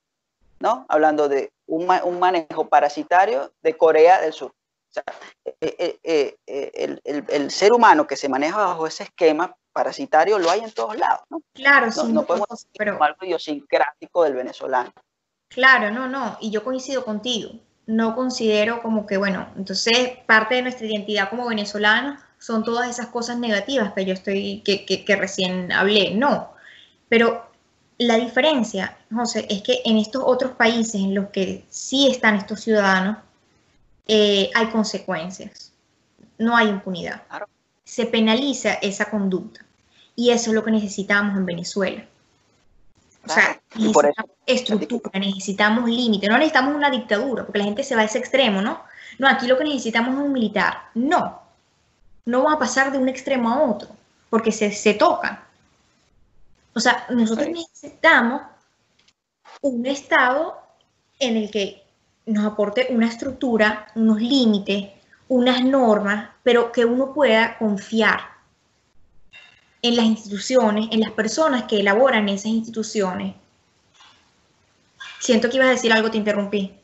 ¿no? 0.61 0.85
Hablando 0.89 1.29
de 1.29 1.53
un, 1.67 1.87
manejo 2.19 2.69
parasitario 2.69 3.53
de 3.63 3.77
Corea 3.77 4.21
del 4.21 4.33
Sur. 4.33 4.53
Eh, 5.61 5.99
eh, 6.03 6.37
eh, 6.47 6.99
el, 7.05 7.51
ser 7.51 7.73
humano 7.73 8.07
que 8.07 8.17
se 8.17 8.29
maneja 8.29 8.57
bajo 8.59 8.87
ese 8.87 9.05
esquema 9.05 9.55
parasitario 9.73 10.39
lo 10.39 10.51
hay 10.51 10.61
en 10.61 10.73
todos 10.73 10.97
lados, 10.97 11.21
¿no? 11.31 11.43
Claro, 11.53 11.93
sí. 11.93 12.13
No 12.13 12.25
podemos 12.25 12.49
decir 12.49 12.71
pero... 12.77 13.03
algo 13.03 13.25
idiosincrático 13.25 14.25
del 14.25 14.35
venezolano. 14.35 14.93
Claro, 15.49 15.91
no, 15.91 16.09
no, 16.09 16.37
y 16.41 16.51
yo 16.51 16.65
coincido 16.65 17.05
contigo. 17.05 17.51
No 17.87 18.15
considero 18.15 18.83
como 18.83 19.07
que, 19.07 19.17
bueno, 19.17 19.49
entonces 19.57 20.19
parte 20.27 20.57
de 20.57 20.63
nuestra 20.63 20.87
identidad 20.87 21.29
como 21.29 21.49
venezolanos 21.49 22.21
son 22.39 22.65
todas 22.65 22.89
esas 22.89 23.09
cosas 23.09 23.39
negativas 23.39 23.93
que 23.93 24.05
yo 24.05 24.15
estoy, 24.15 24.63
que, 24.65 24.85
que, 24.87 25.05
que 25.05 25.17
recién 25.17 25.73
hablé. 25.73 26.15
No, 26.15 26.55
pero 27.09 27.51
la 27.99 28.17
diferencia, 28.17 28.97
José, 29.15 29.47
es 29.51 29.63
que 29.63 29.83
en 29.85 29.99
estos 29.99 30.23
otros 30.25 30.53
países 30.53 30.95
en 30.95 31.15
los 31.15 31.29
que 31.31 31.65
sí 31.69 32.09
están 32.09 32.37
estos 32.37 32.61
ciudadanos, 32.61 33.19
eh, 34.13 34.51
hay 34.57 34.67
consecuencias, 34.67 35.71
no 36.37 36.57
hay 36.57 36.67
impunidad. 36.67 37.23
Se 37.85 38.07
penaliza 38.07 38.75
esa 38.75 39.09
conducta 39.09 39.65
y 40.17 40.31
eso 40.31 40.51
es 40.51 40.57
lo 40.57 40.65
que 40.65 40.73
necesitamos 40.73 41.37
en 41.37 41.47
Venezuela. 41.47 42.05
O 43.25 43.29
sea, 43.29 43.61
necesitamos 43.77 44.31
estructura, 44.47 45.21
necesitamos 45.21 45.89
límite, 45.89 46.27
no 46.27 46.39
necesitamos 46.39 46.75
una 46.75 46.91
dictadura, 46.91 47.45
porque 47.45 47.61
la 47.61 47.67
gente 47.67 47.85
se 47.85 47.95
va 47.95 48.01
a 48.01 48.07
ese 48.07 48.19
extremo, 48.19 48.61
¿no? 48.61 48.83
No, 49.21 49.29
aquí 49.29 49.47
lo 49.47 49.57
que 49.57 49.63
necesitamos 49.63 50.13
es 50.15 50.21
un 50.21 50.33
militar. 50.33 50.89
No, 50.95 51.41
no 52.25 52.43
va 52.43 52.55
a 52.55 52.59
pasar 52.59 52.91
de 52.91 52.99
un 52.99 53.09
extremo 53.09 53.49
a 53.49 53.63
otro, 53.63 53.91
porque 54.29 54.51
se, 54.51 54.73
se 54.73 54.95
tocan. 54.95 55.39
O 56.75 56.81
sea, 56.81 57.07
nosotros 57.11 57.47
necesitamos 57.49 58.43
un 59.61 59.87
Estado 59.87 60.61
en 61.21 61.37
el 61.37 61.51
que 61.53 61.80
nos 62.33 62.45
aporte 62.45 62.89
una 62.91 63.09
estructura, 63.09 63.89
unos 63.95 64.21
límites, 64.21 64.91
unas 65.29 65.65
normas, 65.65 66.31
pero 66.43 66.73
que 66.73 66.85
uno 66.85 67.13
pueda 67.13 67.59
confiar 67.59 68.21
en 69.83 69.97
las 69.97 70.05
instituciones, 70.05 70.89
en 70.91 71.01
las 71.01 71.11
personas 71.13 71.65
que 71.65 71.81
elaboran 71.81 72.29
esas 72.29 72.47
instituciones. 72.47 73.35
Siento 75.19 75.49
que 75.49 75.57
ibas 75.57 75.69
a 75.69 75.73
decir 75.73 75.93
algo, 75.93 76.11
te 76.11 76.19
interrumpí. 76.19 76.81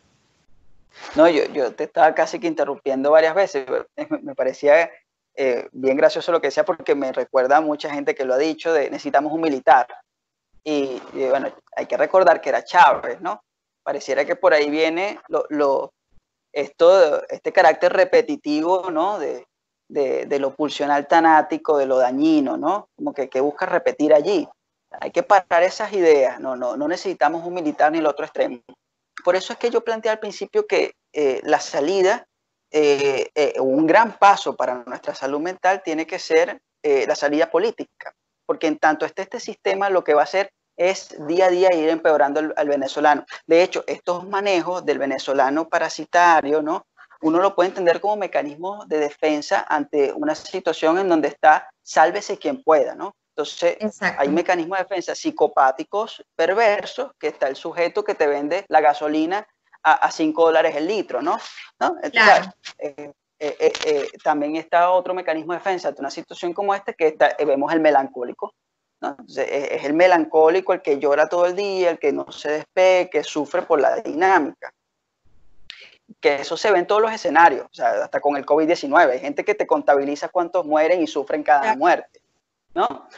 No, 1.14 1.28
yo, 1.28 1.74
te 1.74 1.84
estaba 1.84 2.14
casi 2.14 2.38
que 2.38 2.46
interrumpiendo 2.46 3.10
varias 3.10 3.34
veces. 3.34 3.66
Me 4.22 4.34
parecía 4.34 4.90
eh, 5.34 5.68
bien 5.72 5.96
gracioso 5.96 6.32
lo 6.32 6.40
que 6.40 6.48
decía 6.48 6.64
porque 6.64 6.94
me 6.94 7.12
recuerda 7.12 7.58
a 7.58 7.60
mucha 7.60 7.92
gente 7.92 8.14
que 8.14 8.24
lo 8.24 8.32
ha 8.32 8.38
dicho 8.38 8.72
de 8.72 8.90
necesitamos 8.90 9.32
un 9.32 9.42
militar. 9.42 9.86
Y, 10.64 11.00
bueno, 11.12 11.52
hay 11.76 11.86
que 11.86 11.96
recordar 11.96 12.40
que 12.40 12.48
era 12.48 12.64
Chávez, 12.64 13.20
¿no? 13.20 13.44
Pareciera 13.86 14.24
que 14.24 14.34
por 14.34 14.52
ahí 14.52 14.68
viene 14.68 15.20
lo, 15.28 15.92
esto, 16.52 17.24
este 17.28 17.52
carácter 17.52 17.92
repetitivo, 17.92 18.90
¿no? 18.90 19.20
De, 19.20 19.46
de, 19.88 20.38
lo 20.40 20.56
pulsional 20.56 21.06
tanático, 21.06 21.78
de 21.78 21.86
lo 21.86 21.98
dañino, 21.98 22.56
¿no? 22.56 22.88
Como 22.96 23.14
que, 23.14 23.28
que 23.28 23.40
busca 23.40 23.64
repetir 23.64 24.12
allí. 24.12 24.48
Hay 24.90 25.12
que 25.12 25.22
parar 25.22 25.62
esas 25.62 25.92
ideas, 25.92 26.40
no, 26.40 26.56
no, 26.56 26.76
no 26.76 26.88
necesitamos 26.88 27.46
un 27.46 27.54
militar 27.54 27.92
ni 27.92 27.98
el 27.98 28.06
otro 28.06 28.24
extremo. 28.24 28.58
Por 29.24 29.36
eso 29.36 29.52
es 29.52 29.58
que 29.60 29.70
yo 29.70 29.84
planteé 29.84 30.10
al 30.10 30.18
principio 30.18 30.66
que 30.66 30.94
eh, 31.12 31.40
la 31.44 31.60
salida 31.60 32.26
eh, 32.72 33.30
eh, 33.36 33.54
un 33.60 33.86
gran 33.86 34.18
paso 34.18 34.56
para 34.56 34.82
nuestra 34.82 35.14
salud 35.14 35.38
mental 35.38 35.80
tiene 35.84 36.08
que 36.08 36.18
ser 36.18 36.60
la 36.82 37.14
salida 37.16 37.50
política, 37.50 38.14
porque 38.46 38.66
en 38.66 38.78
tanto 38.78 39.06
esté 39.06 39.22
este 39.22 39.40
sistema, 39.40 39.90
lo 39.90 40.02
que 40.02 40.14
va 40.14 40.22
a 40.22 40.24
hacer 40.24 40.50
es 40.76 41.14
día 41.26 41.46
a 41.46 41.50
día 41.50 41.74
ir 41.74 41.88
empeorando 41.88 42.40
al, 42.54 42.68
venezolano. 42.68 43.24
De 43.46 43.62
hecho, 43.62 43.84
estos 43.86 44.28
manejos 44.28 44.84
del 44.84 44.98
venezolano 44.98 45.68
parasitario, 45.68 46.62
¿no? 46.62 46.86
Uno 47.22 47.40
lo 47.40 47.54
puede 47.54 47.70
entender 47.70 48.00
como 48.00 48.16
mecanismo 48.16 48.84
de 48.86 48.98
defensa 48.98 49.64
ante 49.68 50.12
una 50.12 50.34
situación 50.34 50.98
en 50.98 51.08
donde 51.08 51.28
está 51.28 51.70
sálvese 51.82 52.38
quien 52.38 52.62
pueda, 52.62 52.94
¿no? 52.94 53.16
Entonces, 53.30 53.76
hay 54.00 54.28
mecanismos 54.28 54.78
de 54.78 54.84
defensa 54.84 55.14
psicopáticos, 55.14 56.24
perversos, 56.34 57.12
que 57.18 57.28
está 57.28 57.48
el 57.48 57.56
sujeto 57.56 58.02
que 58.02 58.14
te 58.14 58.26
vende 58.26 58.64
la 58.68 58.80
gasolina 58.80 59.46
a, 59.82 60.10
5 60.10 60.46
dólares 60.46 60.74
el 60.74 60.86
litro, 60.86 61.22
¿no? 61.22 61.38
Claro. 62.10 62.50
Eh, 62.78 63.12
eh, 63.38 63.72
eh, 63.84 64.08
también 64.24 64.56
está 64.56 64.90
otro 64.90 65.12
mecanismo 65.12 65.52
de 65.52 65.58
defensa 65.58 65.88
ante 65.88 66.00
una 66.00 66.10
situación 66.10 66.54
como 66.54 66.74
esta, 66.74 66.94
que 66.94 67.14
vemos 67.44 67.72
el 67.72 67.80
melancólico. 67.80 68.54
¿No? 69.00 69.16
es, 69.28 69.84
el 69.84 69.94
melancólico 69.94 70.72
el 70.72 70.82
que 70.82 70.98
llora 70.98 71.28
todo 71.28 71.46
el 71.46 71.56
día, 71.56 71.90
el 71.90 71.98
que 71.98 72.12
no 72.12 72.30
se 72.32 72.50
despegue, 72.50 73.10
que 73.10 73.24
sufre 73.24 73.62
por 73.62 73.80
la 73.80 73.96
dinámica. 73.96 74.72
Que 76.20 76.36
eso 76.36 76.56
se 76.56 76.70
ve 76.70 76.78
en 76.78 76.86
todos 76.86 77.02
los 77.02 77.12
escenarios, 77.12 77.66
o 77.66 77.74
sea, 77.74 78.04
hasta 78.04 78.20
con 78.20 78.36
el 78.36 78.46
COVID-19. 78.46 79.10
Hay 79.10 79.20
gente 79.20 79.44
que 79.44 79.54
te 79.54 79.66
contabiliza 79.66 80.28
cuántos 80.28 80.64
mueren 80.64 81.02
y 81.02 81.06
sufren 81.06 81.42
cada 81.42 81.74
muerte. 81.76 82.20
¿no? 82.74 83.08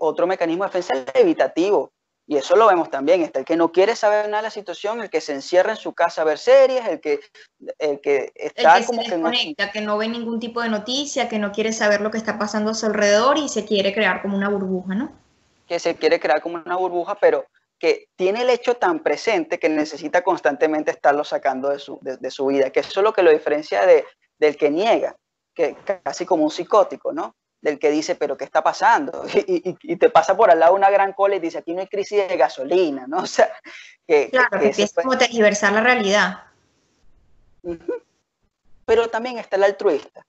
otro 0.00 0.26
mecanismo 0.26 0.64
de 0.64 0.68
defensa 0.68 1.04
evitativo, 1.14 1.92
y 2.28 2.36
eso 2.36 2.56
lo 2.56 2.66
vemos 2.66 2.90
también, 2.90 3.22
está 3.22 3.38
el 3.38 3.44
que 3.44 3.56
no 3.56 3.70
quiere 3.70 3.94
saber 3.94 4.24
nada 4.24 4.38
de 4.38 4.48
la 4.48 4.50
situación, 4.50 5.00
el 5.00 5.10
que 5.10 5.20
se 5.20 5.32
encierra 5.32 5.70
en 5.70 5.76
su 5.76 5.94
casa 5.94 6.22
a 6.22 6.24
ver 6.24 6.38
series, 6.38 6.84
el 6.86 7.00
que, 7.00 7.20
el 7.78 8.00
que 8.00 8.32
está 8.34 8.84
como 8.84 9.04
que 9.04 9.16
no... 9.16 9.30
que 9.72 9.80
no 9.80 9.96
ve 9.96 10.08
ningún 10.08 10.40
tipo 10.40 10.60
de 10.60 10.68
noticia, 10.68 11.28
que 11.28 11.38
no 11.38 11.52
quiere 11.52 11.72
saber 11.72 12.00
lo 12.00 12.10
que 12.10 12.18
está 12.18 12.36
pasando 12.36 12.72
a 12.72 12.74
su 12.74 12.86
alrededor 12.86 13.38
y 13.38 13.48
se 13.48 13.64
quiere 13.64 13.94
crear 13.94 14.22
como 14.22 14.36
una 14.36 14.48
burbuja, 14.48 14.96
¿no? 14.96 15.12
Que 15.68 15.78
se 15.78 15.94
quiere 15.94 16.18
crear 16.18 16.42
como 16.42 16.56
una 16.56 16.76
burbuja, 16.76 17.14
pero 17.14 17.46
que 17.78 18.08
tiene 18.16 18.42
el 18.42 18.50
hecho 18.50 18.74
tan 18.74 19.04
presente 19.04 19.60
que 19.60 19.68
necesita 19.68 20.22
constantemente 20.22 20.90
estarlo 20.90 21.22
sacando 21.22 21.68
de 21.68 21.78
su, 21.78 21.98
de, 22.02 22.30
su 22.30 22.46
vida, 22.46 22.70
que 22.70 22.80
eso 22.80 23.00
es 23.00 23.04
lo 23.04 23.12
que 23.12 23.22
lo 23.22 23.30
diferencia 23.30 23.86
de, 23.86 24.04
del 24.38 24.56
que 24.56 24.70
niega, 24.70 25.14
que 25.54 25.76
casi 26.02 26.26
como 26.26 26.42
un 26.42 26.50
psicótico, 26.50 27.12
¿no? 27.12 27.36
Del 27.60 27.78
que 27.78 27.90
dice, 27.90 28.14
pero 28.14 28.36
¿qué 28.36 28.44
está 28.44 28.62
pasando? 28.62 29.24
Y, 29.46 29.96
te 29.96 30.10
pasa 30.10 30.36
por 30.36 30.50
al 30.50 30.60
lado 30.60 30.74
una 30.74 30.90
gran 30.90 31.12
cola 31.12 31.36
y 31.36 31.40
dice, 31.40 31.58
aquí 31.58 31.74
no 31.74 31.80
hay 31.80 31.88
crisis 31.88 32.28
de 32.28 32.36
gasolina, 32.36 33.06
¿no? 33.06 33.18
O 33.22 33.26
sea, 33.26 33.50
que... 34.06 34.30
Claro, 34.30 34.58
que, 34.58 34.66
empieza 34.66 35.02
como 35.02 35.18
tergiversar 35.18 35.72
la 35.72 35.80
realidad. 35.80 36.42
Pero 38.84 39.08
también 39.08 39.38
está 39.38 39.56
el 39.56 39.64
altruista. 39.64 40.24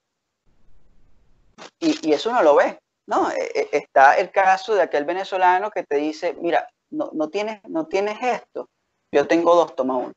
Y, 1.80 2.12
eso 2.12 2.32
no 2.32 2.42
lo 2.42 2.56
ve, 2.56 2.80
¿no? 3.08 3.32
E, 3.32 3.52
e, 3.54 3.70
está 3.72 4.18
el 4.18 4.32
caso 4.32 4.76
de 4.76 4.82
aquel 4.82 5.06
venezolano 5.06 5.70
que 5.72 5.84
te 5.84 5.98
dice, 5.98 6.36
mira, 6.42 6.68
no, 6.90 7.10
no, 7.14 7.30
tienes, 7.30 7.62
no 7.68 7.86
tienes 7.86 8.18
esto, 8.22 8.70
yo 9.12 9.28
tengo 9.28 9.56
dos, 9.56 9.76
toma 9.76 9.98
uno. 9.98 10.14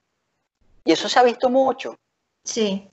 Y 0.85 0.93
eso 0.93 1.09
se 1.09 1.19
ha 1.19 1.23
visto 1.23 1.49
mucho. 1.51 1.97
Sí. 2.45 2.91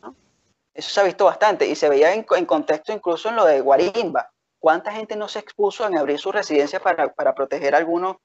Eso 0.77 0.91
se 0.91 0.99
ha 0.99 1.03
visto 1.03 1.25
bastante 1.25 1.67
y 1.67 1.73
se 1.73 1.89
veía 1.89 2.13
en, 2.13 2.23
contexto 2.23 2.93
incluso 2.93 3.29
en 3.29 3.35
lo 3.35 3.45
de 3.45 3.61
Guarimba. 3.61 4.29
¿Cuánta 4.59 4.91
gente 4.91 5.15
no 5.15 5.27
se 5.27 5.39
expuso 5.39 5.87
en 5.87 5.97
abrir 5.97 6.19
su 6.19 6.31
residencia 6.31 6.79
para, 6.79 7.33
proteger 7.33 7.73
a 7.73 7.79
algunos? 7.79 8.17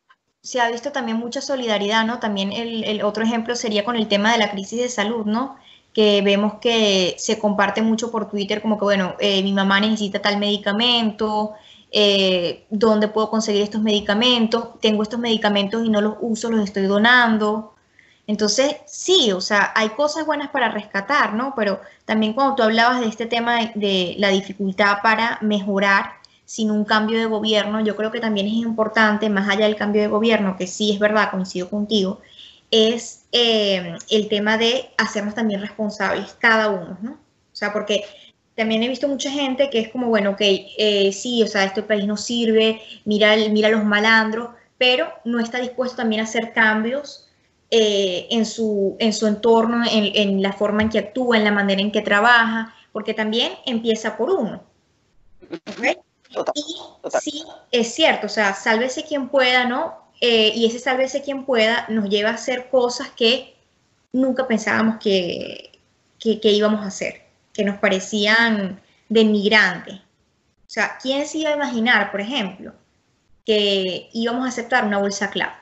Se 0.42 0.61
ha 0.61 0.71
visto 0.71 0.92
también 0.92 1.16
mucha 1.16 1.40
solidaridad, 1.40 2.04
¿no? 2.04 2.21
También 2.21 2.52
el, 2.52 3.02
otro 3.04 3.25
ejemplo 3.25 3.56
sería 3.56 3.87
con 3.87 3.97
el 3.97 4.06
tema 4.06 4.32
de 4.32 4.38
la 4.38 4.50
crisis 4.50 4.82
de 4.82 4.90
salud, 4.90 5.25
¿no? 5.25 5.56
Que 5.94 6.21
vemos 6.21 6.54
que 6.61 7.14
se 7.16 7.38
comparte 7.38 7.80
mucho 7.80 8.11
por 8.11 8.28
Twitter 8.28 8.61
como 8.61 8.76
que, 8.78 8.85
bueno, 8.85 9.16
eh, 9.18 9.42
mi 9.42 9.54
mamá 9.54 9.80
necesita 9.80 10.21
tal 10.21 10.37
medicamento, 10.37 11.54
eh, 11.90 12.66
dónde 12.68 13.09
puedo 13.09 13.30
conseguir 13.30 13.62
estos 13.62 13.80
medicamentos, 13.80 14.78
tengo 14.80 15.02
estos 15.02 15.21
medicamentos 15.21 15.87
y 15.87 15.88
no 15.88 16.02
los 16.02 16.16
uso, 16.21 16.50
los 16.50 16.64
estoy 16.64 16.85
donando. 16.85 17.72
Entonces, 18.26 18.76
sí, 18.87 19.33
o 19.33 19.41
sea, 19.41 19.73
hay 19.75 19.91
cosas 19.91 20.26
buenas 20.26 20.50
para 20.50 20.71
rescatar, 20.71 21.35
¿no? 21.35 21.55
Pero 21.57 21.81
también 22.05 22.35
cuando 22.35 22.55
tú 22.55 22.62
hablabas 22.62 23.00
de 23.00 23.09
este 23.09 23.26
tema 23.26 23.73
de, 23.75 24.14
la 24.19 24.29
dificultad 24.29 24.99
para 25.02 25.38
mejorar 25.41 26.12
sin 26.45 26.71
un 26.71 26.85
cambio 26.85 27.19
de 27.19 27.26
gobierno, 27.26 27.81
yo 27.81 27.97
creo 27.97 28.12
que 28.12 28.21
también 28.21 28.47
es 28.47 28.55
importante, 28.55 29.29
más 29.29 29.49
allá 29.49 29.67
del 29.67 29.76
cambio 29.76 30.02
de 30.02 30.09
gobierno, 30.09 30.57
que 30.57 30.67
sí 30.67 30.93
es 30.93 30.99
verdad, 30.99 31.31
coincido 31.31 31.69
contigo, 31.69 32.21
es 32.71 33.26
eh, 33.33 33.97
el 34.11 34.29
tema 34.29 34.57
de 34.57 34.91
hacernos 34.99 35.35
también 35.35 35.61
responsables 35.61 36.35
cada 36.38 36.71
uno, 36.71 36.99
¿no? 37.02 37.12
O 37.12 37.57
sea, 37.57 37.73
porque 37.73 38.05
también 38.55 38.83
he 38.83 38.88
visto 38.88 39.09
mucha 39.09 39.31
gente 39.31 39.71
que 39.71 39.81
es 39.81 39.88
como, 39.88 40.09
bueno, 40.09 40.31
ok, 40.31 40.41
eh, 40.41 41.12
sí, 41.12 41.43
o 41.43 41.47
sea, 41.47 41.64
este 41.64 41.83
país 41.83 42.07
no 42.07 42.17
sirve, 42.17 42.81
mira, 43.05 43.35
mira 43.50 43.69
los 43.69 43.85
malandros, 43.85 44.50
pero 44.79 45.09
no 45.25 45.41
está 45.41 45.59
dispuesto 45.59 45.97
también 45.97 46.21
a 46.21 46.25
hacer 46.25 46.52
cambios 46.52 47.29
eh, 47.75 48.26
en, 48.29 48.45
su, 48.45 48.97
en 48.99 49.14
su 49.14 49.26
entorno, 49.26 49.83
en, 49.91 50.43
la 50.43 50.52
forma 50.52 50.83
en 50.83 50.91
que 50.91 50.99
actúa, 50.99 51.38
en 51.38 51.45
la 51.45 51.52
manera 51.52 51.81
en 51.81 51.91
que 51.91 52.02
trabaja, 52.02 52.75
porque 52.93 53.14
también 53.14 53.55
empieza 53.64 54.19
por 54.19 54.29
uno. 54.29 54.62
Y 56.55 56.76
sí, 57.19 57.45
es 57.71 57.95
cierto, 57.95 58.26
o 58.26 58.29
sea, 58.29 58.52
sálvese 58.52 59.05
quien 59.05 59.31
pueda, 59.31 59.64
¿no? 59.64 59.95
Eh, 60.21 60.52
y 60.55 60.67
ese 60.67 60.81
sálvese 60.81 61.23
quien 61.23 61.47
pueda 61.47 61.87
nos 61.88 62.11
lleva 62.11 62.29
a 62.29 62.35
hacer 62.35 62.69
cosas 62.69 63.09
que 63.12 63.55
nunca 64.12 64.47
pensábamos 64.47 64.99
que, 64.99 65.73
que, 66.19 66.41
que 66.41 66.50
íbamos 66.50 66.83
a 66.83 66.88
hacer, 66.88 67.23
que 67.55 67.64
nos 67.64 67.79
parecían 67.79 68.83
de 69.09 69.25
migrante. 69.25 69.93
O 69.93 70.71
sea, 70.75 70.99
¿quién 71.00 71.26
se 71.26 71.38
iba 71.38 71.49
a 71.49 71.57
imaginar, 71.57 72.11
por 72.11 72.21
ejemplo, 72.21 72.75
que 73.47 74.11
íbamos 74.12 74.45
a 74.45 74.49
aceptar 74.49 74.85
una 74.85 74.99
bolsa 74.99 75.31
clave? 75.31 75.62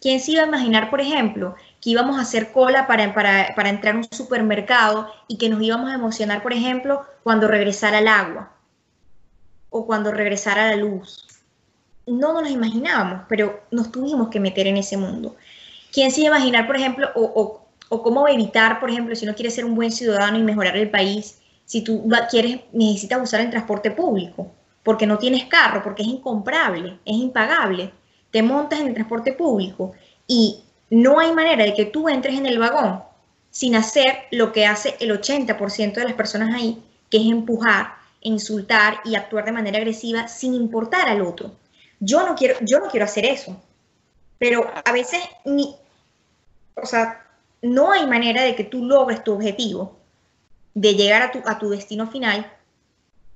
¿Quién 0.00 0.18
se 0.18 0.32
iba 0.32 0.42
a 0.42 0.46
imaginar, 0.46 0.88
por 0.88 1.00
ejemplo, 1.00 1.54
que 1.80 1.90
íbamos 1.90 2.16
a 2.16 2.22
hacer 2.22 2.52
cola 2.52 2.86
para, 2.86 3.04
entrar 3.04 3.94
a 3.94 3.98
un 3.98 4.04
supermercado 4.04 5.12
y 5.28 5.36
que 5.36 5.50
nos 5.50 5.62
íbamos 5.62 5.90
a 5.90 5.94
emocionar, 5.94 6.42
por 6.42 6.54
ejemplo, 6.54 7.02
cuando 7.22 7.46
regresara 7.46 7.98
el 7.98 8.08
agua 8.08 8.50
o 9.68 9.86
cuando 9.86 10.10
regresara 10.10 10.68
la 10.68 10.76
luz? 10.76 11.26
No 12.06 12.32
nos 12.32 12.44
lo 12.44 12.48
imaginábamos, 12.48 13.22
pero 13.28 13.60
nos 13.70 13.92
tuvimos 13.92 14.28
que 14.30 14.40
meter 14.40 14.66
en 14.66 14.78
ese 14.78 14.96
mundo. 14.96 15.36
¿Quién 15.92 16.10
se 16.10 16.22
iba 16.22 16.34
a 16.34 16.38
imaginar, 16.38 16.66
por 16.66 16.76
ejemplo, 16.76 17.10
o, 17.14 17.66
cómo 18.02 18.26
evitar, 18.26 18.80
por 18.80 18.88
ejemplo, 18.88 19.14
si 19.14 19.26
no 19.26 19.34
quieres 19.34 19.54
ser 19.54 19.66
un 19.66 19.74
buen 19.74 19.92
ciudadano 19.92 20.38
y 20.38 20.42
mejorar 20.42 20.78
el 20.78 20.90
país, 20.90 21.42
si 21.66 21.84
tú 21.84 22.08
quieres, 22.30 22.60
necesitas 22.72 23.22
usar 23.22 23.42
el 23.42 23.50
transporte 23.50 23.90
público, 23.90 24.50
porque 24.82 25.06
no 25.06 25.18
tienes 25.18 25.44
carro, 25.44 25.82
porque 25.82 26.02
es 26.02 26.08
incomprable, 26.08 26.98
es 27.04 27.16
impagable 27.16 27.92
te 28.30 28.42
montas 28.42 28.80
en 28.80 28.88
el 28.88 28.94
transporte 28.94 29.32
público 29.32 29.92
y 30.26 30.62
no 30.90 31.18
hay 31.18 31.32
manera 31.32 31.64
de 31.64 31.74
que 31.74 31.86
tú 31.86 32.08
entres 32.08 32.36
en 32.36 32.46
el 32.46 32.58
vagón 32.58 33.02
sin 33.50 33.74
hacer 33.74 34.24
lo 34.30 34.52
que 34.52 34.66
hace 34.66 34.96
el 35.00 35.10
80% 35.10 35.94
de 35.94 36.04
las 36.04 36.14
personas 36.14 36.54
ahí, 36.54 36.82
que 37.10 37.18
es 37.18 37.26
empujar, 37.26 37.94
insultar 38.20 39.00
y 39.04 39.16
actuar 39.16 39.44
de 39.44 39.52
manera 39.52 39.78
agresiva 39.78 40.28
sin 40.28 40.54
importar 40.54 41.08
al 41.08 41.22
otro. 41.22 41.52
Yo 41.98 42.26
no 42.26 42.34
quiero, 42.34 42.56
yo 42.60 42.78
no 42.78 42.88
quiero 42.88 43.04
hacer 43.04 43.24
eso, 43.24 43.60
pero 44.38 44.70
a 44.84 44.92
veces 44.92 45.20
o 46.74 46.86
sea, 46.86 47.26
no 47.62 47.92
hay 47.92 48.06
manera 48.06 48.42
de 48.42 48.54
que 48.54 48.64
tú 48.64 48.84
logres 48.84 49.22
tu 49.22 49.32
objetivo 49.32 49.96
de 50.74 50.94
llegar 50.94 51.22
a 51.22 51.32
tu, 51.32 51.42
a 51.44 51.58
tu 51.58 51.68
destino 51.70 52.06
final 52.06 52.50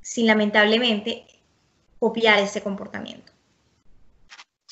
sin 0.00 0.26
lamentablemente 0.26 1.24
copiar 1.98 2.38
ese 2.38 2.62
comportamiento. 2.62 3.33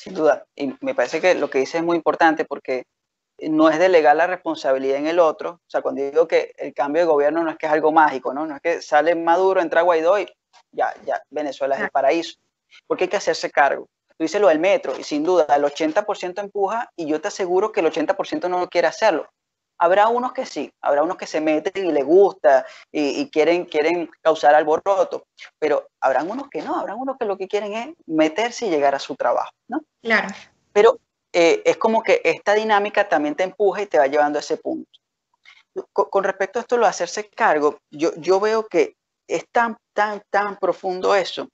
Sin 0.03 0.15
duda. 0.15 0.45
Y 0.53 0.75
me 0.81 0.93
parece 0.93 1.21
que 1.21 1.33
lo 1.33 1.49
que 1.49 1.59
dice 1.59 1.77
es 1.77 1.83
muy 1.83 1.95
importante 1.95 2.43
porque 2.43 2.83
no 3.39 3.69
es 3.69 3.79
delegar 3.79 4.17
la 4.17 4.27
responsabilidad 4.27 4.97
en 4.97 5.07
el 5.07 5.17
otro. 5.17 5.51
O 5.51 5.69
sea, 5.69 5.81
cuando 5.81 6.01
digo 6.01 6.27
que 6.27 6.53
el 6.57 6.73
cambio 6.73 7.03
de 7.03 7.07
gobierno 7.07 7.41
no 7.41 7.51
es 7.51 7.57
que 7.57 7.67
es 7.67 7.71
algo 7.71 7.93
mágico, 7.93 8.33
¿no? 8.33 8.45
No 8.45 8.57
es 8.57 8.61
que 8.61 8.81
sale 8.81 9.15
Maduro, 9.15 9.61
entra 9.61 9.81
Guaidó 9.81 10.19
y 10.19 10.27
ya, 10.73 10.93
ya, 11.05 11.21
Venezuela 11.29 11.75
es 11.75 11.83
el 11.83 11.89
paraíso. 11.89 12.37
Porque 12.85 13.05
hay 13.05 13.09
que 13.09 13.15
hacerse 13.15 13.49
cargo. 13.49 13.87
Tú 14.09 14.25
dices 14.25 14.41
lo 14.41 14.49
del 14.49 14.59
metro 14.59 14.93
y 14.99 15.03
sin 15.03 15.23
duda 15.23 15.45
el 15.55 15.63
80% 15.63 16.41
empuja 16.41 16.91
y 16.97 17.05
yo 17.05 17.21
te 17.21 17.29
aseguro 17.29 17.71
que 17.71 17.79
el 17.79 17.85
80% 17.85 18.49
no 18.49 18.67
quiere 18.67 18.89
hacerlo. 18.89 19.29
Habrá 19.77 20.07
unos 20.07 20.33
que 20.33 20.45
sí, 20.45 20.71
habrá 20.81 21.03
unos 21.03 21.17
que 21.17 21.27
se 21.27 21.41
meten 21.41 21.85
y 21.85 21.91
les 21.91 22.05
gusta 22.05 22.65
y, 22.91 23.29
quieren, 23.29 23.65
quieren 23.65 24.09
causar 24.21 24.55
alboroto, 24.55 25.25
pero 25.59 25.87
habrán 25.99 26.29
unos 26.29 26.49
que 26.49 26.61
no, 26.61 26.75
habrán 26.75 26.97
unos 26.97 27.17
que 27.17 27.25
lo 27.25 27.37
que 27.37 27.47
quieren 27.47 27.73
es 27.73 27.95
meterse 28.05 28.67
y 28.67 28.69
llegar 28.69 28.95
a 28.95 28.99
su 28.99 29.15
trabajo, 29.15 29.51
¿no? 29.67 29.81
Claro. 30.01 30.29
Pero 30.71 30.99
eh, 31.33 31.61
es 31.65 31.77
como 31.77 32.03
que 32.03 32.21
esta 32.23 32.53
dinámica 32.53 33.09
también 33.09 33.35
te 33.35 33.43
empuja 33.43 33.81
y 33.81 33.87
te 33.87 33.97
va 33.97 34.07
llevando 34.07 34.39
a 34.39 34.41
ese 34.41 34.57
punto. 34.57 34.89
Con, 35.91 36.23
respecto 36.23 36.59
a 36.59 36.61
esto, 36.61 36.77
lo 36.77 36.85
de 36.85 36.91
hacerse 36.91 37.27
cargo, 37.29 37.79
yo, 37.89 38.13
yo 38.17 38.39
veo 38.39 38.67
que 38.67 38.95
es 39.27 39.45
tan, 39.51 39.75
tan, 39.93 40.21
tan 40.29 40.57
profundo 40.57 41.15
eso 41.15 41.49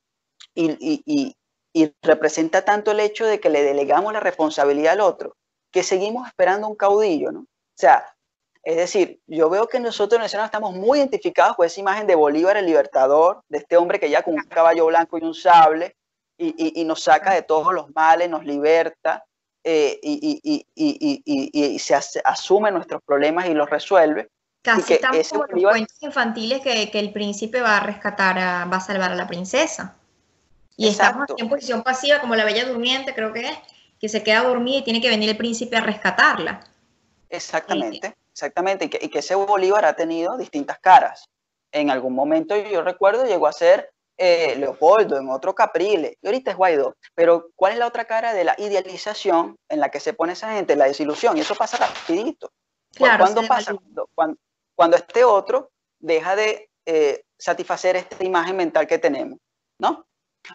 y, 0.54 1.04
y, 1.06 1.36
y 1.74 1.94
representa 2.02 2.66
tanto 2.66 2.92
el 2.92 3.00
hecho 3.00 3.26
de 3.26 3.40
que 3.40 3.50
le 3.50 3.64
delegamos 3.64 4.12
la 4.12 4.20
responsabilidad 4.20 4.94
al 4.94 5.02
otro, 5.02 5.36
que 5.72 5.84
seguimos 5.84 6.28
esperando 6.28 6.68
un 6.68 6.76
caudillo, 6.76 7.32
¿no? 7.32 7.46
O 7.80 7.82
sea, 7.82 8.14
es 8.62 8.76
decir, 8.76 9.22
yo 9.26 9.50
veo 9.50 9.66
que 9.66 9.80
nosotros 9.80 10.20
en 10.20 10.40
el 10.40 10.46
estamos 10.46 10.76
muy 10.76 11.00
identificados 11.00 11.56
con 11.56 11.66
esa 11.66 11.80
imagen 11.80 12.08
de 12.08 12.16
Bolívar 12.16 12.58
el 12.58 12.66
libertador, 12.66 13.42
de 13.48 13.60
este 13.60 13.78
hombre 13.78 14.02
que 14.02 14.10
ya 14.10 14.22
con 14.22 14.34
un 14.34 14.44
caballo 14.44 14.88
blanco 14.88 15.18
y 15.18 15.24
un 15.24 15.34
sable 15.34 15.96
y, 16.38 16.84
nos 16.84 17.04
saca 17.04 17.34
de 17.34 17.42
todos 17.42 17.74
los 17.74 17.90
males, 17.96 18.30
nos 18.30 18.44
liberta 18.44 19.24
eh, 19.64 19.98
y, 20.04 21.80
se 21.80 21.96
asume 22.26 22.70
nuestros 22.72 23.02
problemas 23.02 23.48
y 23.48 23.54
los 23.54 23.70
resuelve. 23.70 24.28
Casi 24.62 24.96
estamos 24.96 25.30
como 25.30 25.46
los 25.46 25.72
cuentos 25.72 25.98
infantiles 26.02 26.60
que, 26.60 26.92
el 26.94 27.14
príncipe 27.14 27.62
va 27.62 27.78
a 27.78 27.80
rescatar, 27.80 28.38
va 28.38 28.76
a 28.76 28.82
salvar 28.82 29.14
a 29.14 29.16
la 29.16 29.28
princesa. 29.28 29.96
Y 30.76 30.90
estamos 30.90 31.28
en 31.38 31.48
posición 31.48 31.82
pasiva, 31.84 32.20
como 32.20 32.36
la 32.36 32.44
bella 32.44 32.66
durmiente, 32.66 33.16
creo 33.16 33.32
que 33.32 33.48
es, 33.48 33.58
que 34.02 34.10
se 34.10 34.22
queda 34.22 34.44
dormida 34.44 34.80
y 34.80 34.84
tiene 34.84 35.00
que 35.00 35.10
venir 35.10 35.30
el 35.30 35.38
príncipe 35.38 35.78
a 35.78 35.82
rescatarla. 35.82 36.69
Exactamente. 37.30 38.16
Exactamente, 38.40 38.90
y 39.02 39.10
que, 39.10 39.20
ese 39.20 39.36
Bolívar 39.36 39.84
ha 39.84 39.94
tenido 39.94 40.38
distintas 40.38 40.80
caras. 40.80 41.30
En 41.74 41.90
algún 41.90 42.16
momento 42.16 42.56
yo 42.56 42.82
recuerdo 42.82 43.26
llegó 43.26 43.48
a 43.48 43.52
ser 43.52 43.92
eh, 44.18 44.56
Leopoldo, 44.56 45.18
en 45.18 45.30
otro 45.30 45.54
Capriles, 45.54 46.16
y 46.22 46.28
ahorita 46.28 46.52
es 46.52 46.58
Guaidó. 46.58 46.96
Pero 47.16 47.50
¿cuál 47.56 47.74
es 47.74 47.80
la 47.80 47.88
otra 47.88 48.06
cara 48.06 48.34
de 48.34 48.46
la 48.46 48.56
idealización 48.58 49.58
en 49.68 49.82
la 49.82 49.90
que 49.90 50.00
se 50.00 50.14
pone 50.14 50.34
esa 50.34 50.54
gente? 50.54 50.78
La 50.78 50.86
desilusión, 50.86 51.36
y 51.36 51.42
eso 51.42 51.54
pasa 51.54 51.78
rapidito. 51.78 52.50
Claro, 52.94 53.26
¿Cuándo 53.26 53.46
pasa? 53.46 53.76
Cuando, 54.76 54.96
este 54.96 55.26
otro 55.26 55.72
deja 56.00 56.38
de 56.38 56.70
eh, 56.86 57.24
satisfacer 57.38 57.98
esta 57.98 58.24
imagen 58.24 58.56
mental 58.56 58.88
que 58.88 59.00
tenemos, 59.00 59.38
¿no? 59.80 60.06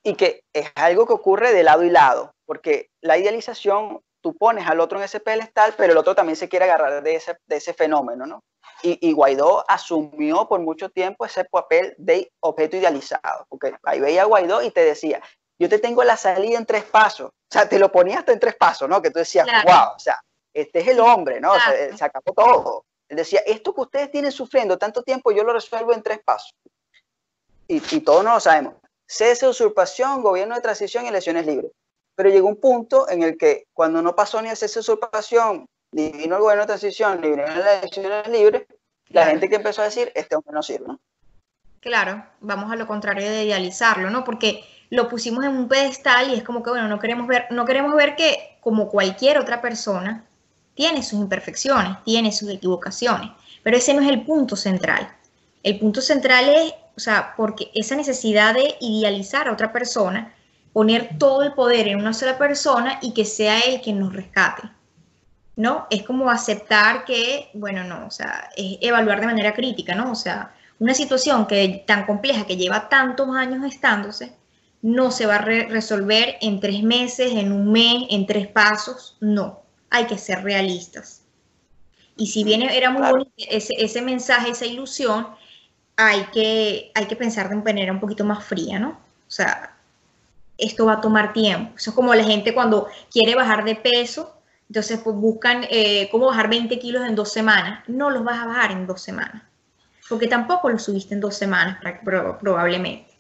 Y 0.03 0.15
que 0.15 0.43
es 0.55 0.71
algo 0.75 1.07
que 1.07 1.13
ocurre 1.13 1.53
de 1.53 1.65
lado 1.65 1.85
y 1.85 1.91
lado, 1.91 2.35
porque 2.47 2.89
la 3.03 3.19
idealización 3.19 4.01
tú 4.25 4.35
pones 4.35 4.67
al 4.67 4.81
otro 4.81 4.97
en 4.97 5.05
ese 5.05 5.21
pedestal, 5.21 5.75
pero 5.77 5.93
el 5.93 5.99
otro 5.99 6.15
también 6.15 6.35
se 6.35 6.49
quiere 6.49 6.65
agarrar 6.65 7.03
de 7.03 7.15
ese, 7.15 7.37
de 7.47 7.57
ese 7.57 7.75
fenómeno, 7.75 8.25
¿no? 8.25 8.43
Y, 8.83 9.13
Guaidó 9.13 9.65
asumió 9.69 10.47
por 10.49 10.61
mucho 10.61 10.91
tiempo 10.91 11.25
ese 11.25 11.45
papel 11.45 11.95
de 11.97 12.31
objeto 12.41 12.77
idealizado, 12.77 13.47
porque 13.49 13.75
ahí 13.83 14.01
veía 14.01 14.23
a 14.23 14.25
Guaidó 14.27 14.63
y 14.63 14.71
te 14.71 14.85
decía, 14.85 15.23
yo 15.59 15.69
te 15.69 15.79
tengo 15.79 16.05
la 16.05 16.17
salida 16.17 16.59
en 16.59 16.67
tres 16.67 16.85
pasos, 16.85 17.29
o 17.29 17.51
sea, 17.51 17.69
te 17.69 17.79
lo 17.79 17.93
ponía 17.93 18.19
hasta 18.19 18.33
en 18.33 18.41
tres 18.41 18.57
pasos, 18.57 18.89
¿no? 18.89 19.01
Que 19.01 19.11
tú 19.11 19.19
decías, 19.19 19.47
wow, 19.47 19.95
o 19.95 19.99
sea, 19.99 20.21
este 20.55 20.81
es 20.81 20.89
el 20.89 21.01
hombre, 21.01 21.41
¿no? 21.41 21.55
Se, 21.61 21.97
se, 21.97 22.05
acabó 22.05 22.33
todo. 22.35 22.85
Él 23.09 23.17
decía, 23.17 23.41
esto 23.47 23.75
que 23.75 23.81
ustedes 23.83 24.11
tienen 24.11 24.33
sufriendo 24.33 24.77
tanto 24.79 25.03
tiempo, 25.03 25.33
yo 25.33 25.45
lo 25.45 25.53
resuelvo 25.53 25.93
en 25.93 26.03
tres 26.03 26.21
pasos. 26.25 26.55
y, 27.69 27.83
y 27.95 28.01
todos 28.01 28.25
no 28.25 28.35
lo 28.35 28.41
sabemos, 28.41 28.75
cese, 29.07 29.47
usurpación, 29.47 30.23
gobierno 30.23 30.55
de 30.55 30.63
transición 30.63 31.05
y 31.05 31.09
elecciones 31.09 31.47
libres. 31.47 31.73
Pero 32.14 32.31
llegó 32.31 32.48
un 32.48 32.57
punto 32.57 33.09
en 33.09 33.22
el 33.22 33.37
que 33.37 33.66
cuando 33.72 34.03
no 34.03 34.14
pasó 34.14 34.40
ni 34.40 34.48
cese, 34.50 34.79
usurpación, 34.79 35.66
ni 35.92 36.11
vino 36.11 36.37
el 36.37 36.42
gobierno 36.42 36.62
de 36.62 36.68
transición, 36.68 37.20
ni 37.20 37.31
vino 37.31 37.42
las 37.42 37.79
elecciones 37.83 38.29
libres, 38.29 38.64
la 39.09 39.27
gente 39.27 39.48
que 39.48 39.57
empezó 39.57 39.83
a 39.83 39.87
decir, 39.87 40.11
este 40.14 40.37
hombre 40.37 40.53
no 40.53 40.62
sirve. 40.62 40.87
¿no? 40.88 41.00
Claro, 41.81 42.24
vamos 42.40 42.72
a 42.72 42.77
lo 42.77 42.87
contrario 42.87 43.31
de 43.31 43.44
idealizarlo, 43.44 44.11
¿no? 44.11 44.24
Porque 44.24 44.64
lo 44.90 45.09
pusimos 45.09 45.44
en 45.44 45.57
un 45.57 45.68
pedestal 45.68 46.31
y 46.31 46.35
es 46.35 46.42
como 46.42 46.62
que, 46.62 46.70
bueno, 46.70 46.88
no 46.88 46.98
queremos 46.98 47.27
ver, 47.27 47.46
no 47.50 47.64
queremos 47.64 47.94
ver 47.94 48.16
que 48.16 48.59
como 48.61 48.88
cualquier 48.88 49.38
otra 49.38 49.61
persona 49.61 50.24
tiene 50.74 51.03
sus 51.03 51.20
imperfecciones, 51.20 52.03
tiene 52.05 52.33
sus 52.33 52.48
equivocaciones, 52.48 53.31
pero 53.62 53.77
ese 53.77 53.94
no 53.94 54.03
es 54.03 54.09
el 54.09 54.24
punto 54.24 54.57
central. 54.57 55.14
El 55.62 55.79
punto 55.79 56.00
central 56.00 56.48
es, 56.48 56.72
o 56.96 57.00
sea, 57.00 57.35
porque 57.37 57.70
esa 57.74 57.96
necesidad 57.96 58.55
de 58.55 58.77
idealizar 58.81 59.48
a 59.48 59.53
otra 59.53 59.72
persona, 59.72 60.35
poner 60.75 61.17
todo 61.19 61.43
el 61.43 61.55
poder 61.55 61.89
en 61.89 61.99
una 61.99 62.13
sola 62.13 62.37
persona 62.37 62.99
y 63.01 63.15
que 63.15 63.25
sea 63.25 63.61
él 63.61 63.81
quien 63.83 64.01
nos 64.01 64.13
rescate. 64.13 64.69
¿No? 65.57 65.87
Es 65.89 66.03
como 66.03 66.29
aceptar 66.29 67.05
que, 67.05 67.49
bueno, 67.55 67.85
no, 67.85 68.07
o 68.09 68.11
sea, 68.11 68.51
es 68.57 68.77
evaluar 68.81 69.21
de 69.21 69.27
manera 69.27 69.55
crítica, 69.55 69.95
¿no? 69.95 70.11
O 70.11 70.17
sea, 70.17 70.53
una 70.81 70.95
situación 70.95 71.47
que 71.47 71.85
tan 71.87 72.05
compleja 72.07 72.45
que 72.45 72.57
lleva 72.57 72.89
tantos 72.89 73.29
años 73.37 73.65
estándose, 73.65 74.35
no 74.83 75.13
se 75.13 75.27
va 75.27 75.37
a 75.37 75.39
resolver 75.39 76.37
en 76.41 76.59
tres 76.59 76.83
meses, 76.83 77.33
en 77.33 77.53
un 77.53 77.71
mes, 77.71 78.07
en 78.11 78.27
tres 78.27 78.49
pasos, 78.49 79.17
no, 79.21 79.63
hay 79.91 80.07
que 80.07 80.19
ser 80.19 80.43
realistas. 80.43 81.23
Y 82.17 82.27
si 82.27 82.43
bien 82.43 82.63
era 82.63 82.91
muy 82.91 83.03
bonito 83.03 83.31
ese, 83.37 84.03
mensaje, 84.03 84.51
esa 84.51 84.67
ilusión, 84.67 85.29
hay 85.97 86.25
que, 86.33 86.91
hay 86.97 87.07
que 87.07 87.17
pensar 87.17 87.49
de 87.49 87.57
manera 87.57 87.93
un 87.93 88.01
poquito 88.01 88.25
más 88.25 88.45
fría, 88.45 88.81
¿no? 88.81 88.91
O 88.91 89.31
sea, 89.31 89.74
esto 90.59 90.87
va 90.87 90.95
a 90.95 91.01
tomar 91.01 91.33
tiempo. 91.33 91.75
Eso 91.77 91.90
es 91.90 91.97
como 91.97 92.14
la 92.14 92.25
gente 92.25 92.55
cuando 92.55 92.88
quiere 93.11 93.35
bajar 93.35 93.64
de 93.64 93.77
peso, 93.77 94.35
entonces 94.69 95.01
pues 95.03 95.17
buscan 95.17 95.67
eh, 95.71 96.09
cómo 96.11 96.27
bajar 96.27 96.49
20 96.49 96.79
kilos 96.79 97.07
en 97.07 97.14
dos 97.14 97.33
semanas. 97.33 97.85
No 97.88 98.11
los 98.11 98.25
vas 98.25 98.38
a 98.38 98.47
bajar 98.47 98.73
en 98.73 98.87
dos 98.87 99.03
semanas, 99.03 99.43
porque 100.09 100.27
tampoco 100.27 100.71
los 100.71 100.83
subiste 100.83 101.14
en 101.14 101.21
dos 101.21 101.37
semanas 101.37 101.79
probablemente. 102.40 103.12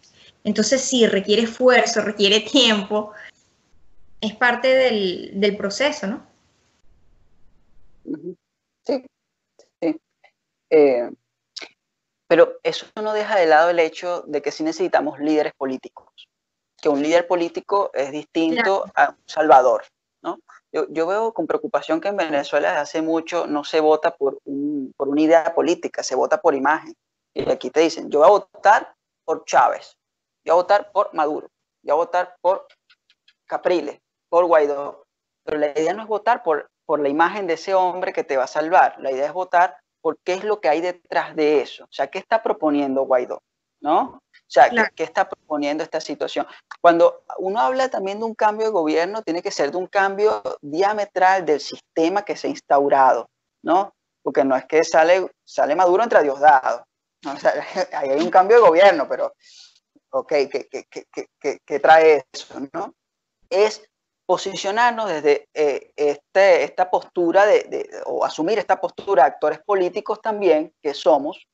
Entonces 0.44 0.82
sí, 0.82 1.06
requiere 1.06 1.42
esfuerzo, 1.42 2.02
requiere 2.02 2.40
tiempo, 2.40 3.12
es 4.20 4.34
parte 4.34 4.68
del, 4.68 5.56
proceso, 5.56 6.06
¿no? 6.06 6.26
Sí, 8.84 9.04
sí. 9.80 10.00
Eh, 10.70 11.10
pero 12.26 12.58
eso 12.62 12.86
no 12.96 13.12
deja 13.12 13.36
de 13.36 13.46
lado 13.46 13.70
el 13.70 13.78
hecho 13.78 14.22
de 14.26 14.42
que 14.42 14.50
sí 14.50 14.62
necesitamos 14.64 15.18
líderes 15.18 15.52
políticos, 15.54 16.08
que 16.84 16.90
un 16.90 17.02
líder 17.02 17.26
político 17.26 17.90
es 17.94 18.12
distinto 18.12 18.84
a 18.94 19.08
un 19.08 19.24
salvador, 19.24 19.84
¿no? 20.22 20.38
Yo, 20.70 21.06
veo 21.06 21.32
con 21.32 21.46
preocupación 21.46 21.98
que 21.98 22.08
en 22.08 22.16
Venezuela 22.18 22.68
desde 22.68 22.82
hace 22.82 23.00
mucho 23.00 23.46
no 23.46 23.64
se 23.64 23.80
vota 23.80 24.14
por, 24.14 24.38
por 24.94 25.08
una 25.08 25.22
idea 25.22 25.54
política, 25.54 26.02
se 26.02 26.14
vota 26.14 26.42
por 26.42 26.54
imagen. 26.54 26.94
Y 27.32 27.50
aquí 27.50 27.70
te 27.70 27.80
dicen, 27.80 28.10
yo 28.10 28.18
voy 28.18 28.28
a 28.28 28.32
votar 28.32 28.94
por 29.24 29.46
Chávez, 29.46 29.96
voy 30.44 30.50
a 30.50 30.54
votar 30.56 30.92
por 30.92 31.14
Maduro, 31.14 31.48
voy 31.82 31.90
a 31.90 31.94
votar 31.94 32.36
por 32.42 32.66
Capriles, 33.46 33.98
por 34.28 34.44
Guaidó. 34.44 35.04
Pero 35.42 35.56
la 35.56 35.70
idea 35.70 35.94
no 35.94 36.02
es 36.02 36.08
votar 36.08 36.42
por, 36.42 36.68
por 36.84 37.00
la 37.00 37.08
imagen 37.08 37.46
de 37.46 37.54
ese 37.54 37.72
hombre 37.72 38.12
que 38.12 38.24
te 38.24 38.36
va 38.36 38.44
a 38.44 38.46
salvar, 38.46 38.96
la 38.98 39.10
idea 39.10 39.24
es 39.24 39.32
votar 39.32 39.78
por 40.02 40.18
qué 40.18 40.34
es 40.34 40.44
lo 40.44 40.60
que 40.60 40.68
hay 40.68 40.82
detrás 40.82 41.34
de 41.34 41.62
eso. 41.62 41.84
O 41.84 41.92
sea, 41.92 42.08
¿qué 42.08 42.18
está 42.18 42.42
proponiendo 42.42 43.06
Guaidó? 43.06 43.40
¿No? 43.80 44.20
Sea, 44.54 44.70
¿qué, 44.94 45.02
está 45.02 45.28
proponiendo 45.28 45.82
esta 45.82 46.00
situación? 46.00 46.46
Cuando 46.80 47.24
uno 47.38 47.58
habla 47.58 47.88
también 47.88 48.20
de 48.20 48.24
un 48.24 48.36
cambio 48.36 48.66
de 48.66 48.72
gobierno, 48.72 49.20
tiene 49.22 49.42
que 49.42 49.50
ser 49.50 49.72
de 49.72 49.78
un 49.78 49.88
cambio 49.88 50.44
diametral 50.62 51.44
del 51.44 51.58
sistema 51.58 52.24
que 52.24 52.36
se 52.36 52.46
ha 52.46 52.50
instaurado, 52.50 53.28
¿no? 53.64 53.92
Porque 54.22 54.44
no 54.44 54.54
es 54.54 54.64
que 54.66 54.84
sale, 54.84 55.28
sale 55.42 55.74
Maduro 55.74 56.04
entre 56.04 56.22
Diosdado. 56.22 56.84
¿no? 57.24 57.32
O 57.32 57.36
sea, 57.36 57.52
ahí 57.98 58.10
hay 58.10 58.20
un 58.20 58.30
cambio 58.30 58.58
de 58.58 58.68
gobierno, 58.68 59.08
pero 59.08 59.34
ok, 60.10 60.32
¿qué, 61.66 61.80
trae 61.80 62.24
eso? 62.32 62.54
¿no? 62.72 62.94
Es 63.50 63.82
posicionarnos 64.24 65.08
desde 65.08 65.48
eh, 65.52 65.90
este, 65.96 66.62
esta 66.62 66.88
postura 66.88 67.44
de, 67.44 67.90
o 68.06 68.24
asumir 68.24 68.60
esta 68.60 68.80
postura 68.80 69.24
de 69.24 69.30
actores 69.30 69.58
políticos 69.66 70.20
también 70.22 70.72
que 70.80 70.94
somos, 70.94 71.44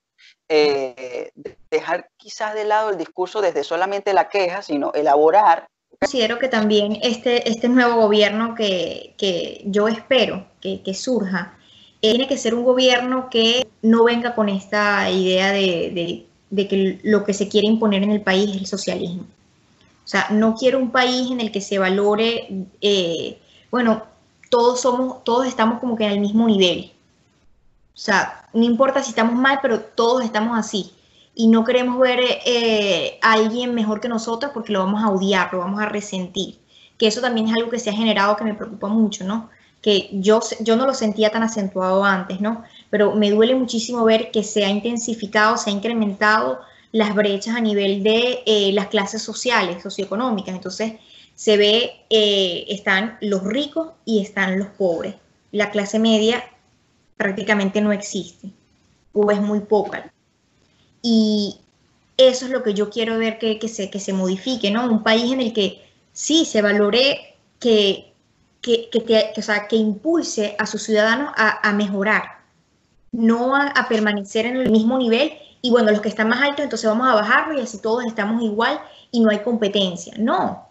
eh, 0.51 1.33
dejar 1.71 2.11
quizás 2.19 2.53
de 2.53 2.65
lado 2.65 2.91
el 2.91 2.99
discurso 2.99 3.41
desde 3.41 3.65
solamente 3.65 4.13
la 4.13 4.29
queja, 4.29 4.61
sino 4.61 4.93
elaborar. 4.93 5.67
Considero 5.99 6.39
que 6.39 6.49
también 6.49 6.99
este, 7.03 7.49
este 7.49 7.69
nuevo 7.69 8.03
gobierno 8.03 8.55
que, 8.55 9.15
que 9.17 9.63
yo 9.65 9.89
espero 9.89 10.47
que, 10.61 10.83
que 10.83 10.93
surja, 10.93 11.57
tiene 12.01 12.29
que 12.29 12.37
ser 12.37 12.55
un 12.55 12.65
gobierno 12.65 13.29
que 13.31 13.67
no 13.81 14.05
venga 14.05 14.35
con 14.35 14.49
esta 14.49 15.11
idea 15.11 15.53
de 15.53 16.27
de 16.51 16.67
que 16.67 17.01
lo 17.05 17.25
que 17.25 17.33
se 17.33 17.49
quiere 17.49 17.69
imponer 17.69 18.03
en 18.03 18.11
el 18.11 18.21
país 18.21 18.51
es 18.51 18.57
el 18.57 18.67
socialismo. 18.67 19.23
O 20.05 20.09
sea, 20.11 20.27
no 20.31 20.55
quiero 20.57 20.79
un 20.79 20.91
país 20.91 21.31
en 21.31 21.41
el 21.41 21.53
que 21.53 21.61
se 21.61 21.79
valore, 21.79 22.67
eh, 22.81 23.39
bueno, 23.71 24.03
todos 24.51 24.81
somos, 24.81 25.23
todos 25.23 25.47
estamos 25.47 25.79
como 25.79 25.97
que 25.97 26.05
en 26.05 26.13
el 26.13 26.21
mismo 26.21 26.47
nivel. 26.49 26.93
O 27.95 27.99
sea, 28.03 28.49
no 28.53 28.65
importa 28.65 29.03
si 29.03 29.11
estamos 29.11 29.35
mal, 29.35 29.59
pero 29.63 29.81
todos 29.81 30.25
estamos 30.25 30.59
así. 30.59 30.93
Y 31.35 31.49
no 31.49 31.65
queremos 31.65 31.99
ver 31.99 32.21
eh, 32.47 33.19
a 33.23 33.33
alguien 33.33 33.75
mejor 33.75 34.01
que 34.01 34.09
nosotros 34.09 34.53
porque 34.53 34.73
lo 34.73 34.81
vamos 34.81 35.03
a 35.03 35.11
odiar, 35.11 35.53
lo 35.53 35.59
vamos 35.61 35.81
a 35.81 35.87
resentir. 35.87 36.59
Que 36.99 37.07
eso 37.07 37.21
también 37.21 37.49
es 37.49 37.55
algo 37.55 37.71
que 37.71 37.79
se 37.79 37.91
ha 37.91 37.95
generado 37.95 38.37
que 38.37 38.45
me 38.45 38.55
preocupa 38.55 38.89
mucho, 38.89 39.25
¿no? 39.25 39.49
Que 39.81 40.11
yo, 40.13 40.41
yo 40.61 40.77
no 40.77 40.87
lo 40.87 40.93
sentía 40.93 41.31
tan 41.31 41.43
acentuado 41.43 42.05
antes, 42.05 42.41
¿no? 42.41 42.65
pero 42.91 43.15
me 43.15 43.31
duele 43.31 43.55
muchísimo 43.55 44.05
ver 44.05 44.31
que 44.33 44.43
se 44.43 44.65
ha 44.65 44.69
intensificado, 44.69 45.57
se 45.57 45.71
ha 45.71 45.73
incrementado 45.73 46.61
las 46.93 47.15
brechas 47.15 47.55
a 47.57 47.61
nivel 47.61 48.03
de 48.03 48.43
eh, 48.45 48.73
las 48.73 48.89
clases 48.89 49.23
sociales, 49.23 49.83
socioeconómicas. 49.83 50.55
Entonces, 50.55 50.95
se 51.37 51.57
ve, 51.57 51.93
eh, 52.11 52.65
están 52.69 53.17
los 53.21 53.45
ricos 53.45 53.93
y 54.05 54.21
están 54.21 54.59
los 54.59 54.69
pobres. 54.69 55.15
La 55.53 55.71
clase 55.71 56.01
media 56.01 56.45
prácticamente 57.21 57.83
no 57.83 57.93
existe 57.93 58.49
o 59.13 59.31
es 59.31 59.41
muy 59.41 59.61
poca. 59.61 60.11
Y 61.03 61.61
eso 62.17 62.47
es 62.47 62.51
lo 62.51 62.63
que 62.63 62.73
yo 62.73 62.89
quiero 62.89 63.19
ver 63.19 63.39
que, 63.39 63.69
se, 63.69 63.91
que 63.91 64.01
se 64.01 64.15
modifique, 64.15 64.71
¿no? 64.71 64.91
Un 64.91 65.03
país 65.03 65.31
en 65.31 65.41
el 65.41 65.53
que 65.53 65.87
sí 66.13 66.47
se 66.47 66.63
valore 66.63 67.37
que, 67.59 68.15
que, 68.63 68.89
que, 68.91 69.77
impulse 69.77 70.57
a 70.59 70.67
sus 70.67 70.83
ciudadanos 70.83 71.33
a, 71.37 71.69
a 71.69 71.73
mejorar, 71.75 72.25
no 73.13 73.55
a, 73.55 73.87
permanecer 73.89 74.47
en 74.47 74.57
el 74.57 74.71
mismo 74.71 74.97
nivel 74.97 75.33
y 75.61 75.71
bueno, 75.71 75.91
los 75.91 76.01
que 76.01 76.09
están 76.09 76.29
más 76.29 76.41
altos, 76.41 76.65
entonces 76.65 76.89
vamos 76.89 77.07
a 77.07 77.15
bajarlo 77.15 77.59
y 77.59 77.63
así 77.63 77.83
todos 77.83 78.05
estamos 78.07 78.43
igual 78.43 78.81
y 79.11 79.21
no 79.21 79.31
hay 79.31 79.41
competencia. 79.41 80.15
No. 80.19 80.69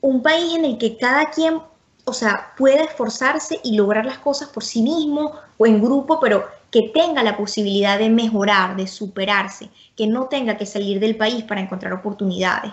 Un 0.00 0.22
país 0.22 0.54
en 0.54 0.64
el 0.64 0.78
que 0.78 0.96
cada 0.96 1.30
quien, 1.30 1.60
o 2.08 2.12
sea, 2.12 2.54
pueda 2.56 2.82
esforzarse 2.82 3.60
y 3.62 3.76
lograr 3.76 4.06
las 4.06 4.18
cosas 4.18 4.48
por 4.48 4.64
sí 4.64 4.82
mismo 4.82 5.32
o 5.58 5.66
en 5.66 5.80
grupo, 5.80 6.18
pero 6.20 6.46
que 6.70 6.90
tenga 6.94 7.22
la 7.22 7.36
posibilidad 7.36 7.98
de 7.98 8.10
mejorar, 8.10 8.76
de 8.76 8.86
superarse, 8.86 9.70
que 9.96 10.06
no 10.06 10.28
tenga 10.28 10.56
que 10.56 10.66
salir 10.66 11.00
del 11.00 11.16
país 11.16 11.44
para 11.44 11.60
encontrar 11.60 11.92
oportunidades. 11.92 12.72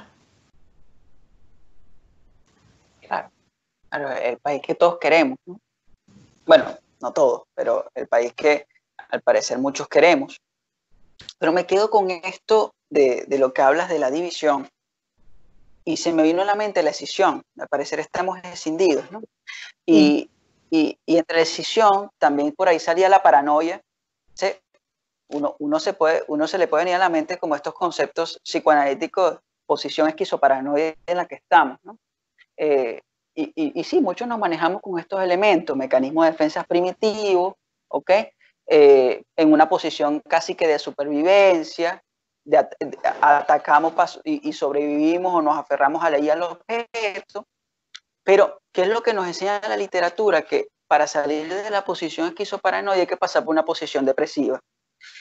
Claro, 3.01 3.29
el 4.21 4.37
país 4.39 4.61
que 4.61 4.75
todos 4.75 4.97
queremos, 4.99 5.37
¿no? 5.45 5.59
Bueno, 6.45 6.65
no 7.01 7.13
todos, 7.13 7.43
pero 7.53 7.85
el 7.95 8.07
país 8.07 8.33
que 8.33 8.67
al 9.09 9.21
parecer 9.21 9.57
muchos 9.57 9.87
queremos. 9.87 10.39
Pero 11.39 11.51
me 11.51 11.65
quedo 11.65 11.89
con 11.89 12.09
esto 12.09 12.73
de, 12.89 13.25
lo 13.37 13.53
que 13.53 13.61
hablas 13.61 13.89
de 13.89 13.99
la 13.99 14.11
división 14.11 14.67
y 15.85 15.97
se 15.97 16.11
me 16.11 16.23
vino 16.23 16.41
a 16.41 16.45
la 16.45 16.55
mente 16.55 16.83
la 16.83 16.89
decisión. 16.89 17.43
Al 17.57 17.67
parecer 17.67 17.99
estamos 17.99 18.39
escindidos, 18.43 19.09
¿no? 19.11 19.21
Y, 19.85 20.29
y, 20.71 20.97
entre 21.05 21.37
la 21.37 21.39
decisión 21.41 22.09
también 22.17 22.51
por 22.53 22.67
ahí 22.67 22.79
salía 22.79 23.07
la 23.07 23.23
paranoia. 23.23 23.81
Uno, 25.27 25.55
uno, 25.57 25.79
se 25.79 25.93
puede, 25.93 26.23
uno 26.27 26.47
se 26.47 26.59
le 26.59 26.67
puede 26.67 26.83
venir 26.83 26.95
a 26.95 26.99
la 26.99 27.09
mente 27.09 27.37
como 27.37 27.55
estos 27.55 27.73
conceptos 27.73 28.39
psicoanalíticos, 28.43 29.39
posición 29.65 30.07
esquizoparanoide 30.07 30.97
en 31.07 31.17
la 31.17 31.25
que 31.25 31.35
estamos, 31.35 31.79
¿no? 31.83 31.97
Eh, 32.57 33.01
y, 33.37 33.83
sí, 33.83 33.99
muchos 33.99 34.27
nos 34.27 34.39
manejamos 34.39 34.81
con 34.81 34.97
estos 34.97 35.21
elementos, 35.21 35.75
mecanismos 35.75 36.25
de 36.25 36.31
defensa 36.31 36.63
primitivos, 36.63 37.55
¿ok? 37.89 38.11
Eh, 38.67 39.23
en 39.35 39.51
una 39.51 39.67
posición 39.67 40.21
casi 40.21 40.55
que 40.55 40.67
de 40.67 40.79
supervivencia, 40.79 42.01
de, 42.45 42.67
atacamos 43.21 44.21
y, 44.23 44.53
sobrevivimos 44.53 45.33
o 45.33 45.41
nos 45.41 45.57
aferramos 45.57 46.03
a 46.03 46.09
la 46.09 46.19
y 46.19 46.29
al 46.29 46.43
objeto. 46.43 47.47
Pero, 48.23 48.61
¿qué 48.71 48.83
es 48.83 48.87
lo 48.87 49.03
que 49.03 49.13
nos 49.13 49.27
enseña 49.27 49.59
la 49.67 49.77
literatura? 49.77 50.43
Que 50.43 50.69
para 50.87 51.07
salir 51.07 51.51
de 51.51 51.69
la 51.69 51.83
posición 51.83 52.27
esquizoparanoide 52.27 53.01
hay 53.01 53.07
que 53.07 53.17
pasar 53.17 53.43
por 53.43 53.51
una 53.51 53.65
posición 53.65 54.05
depresiva. 54.05 54.59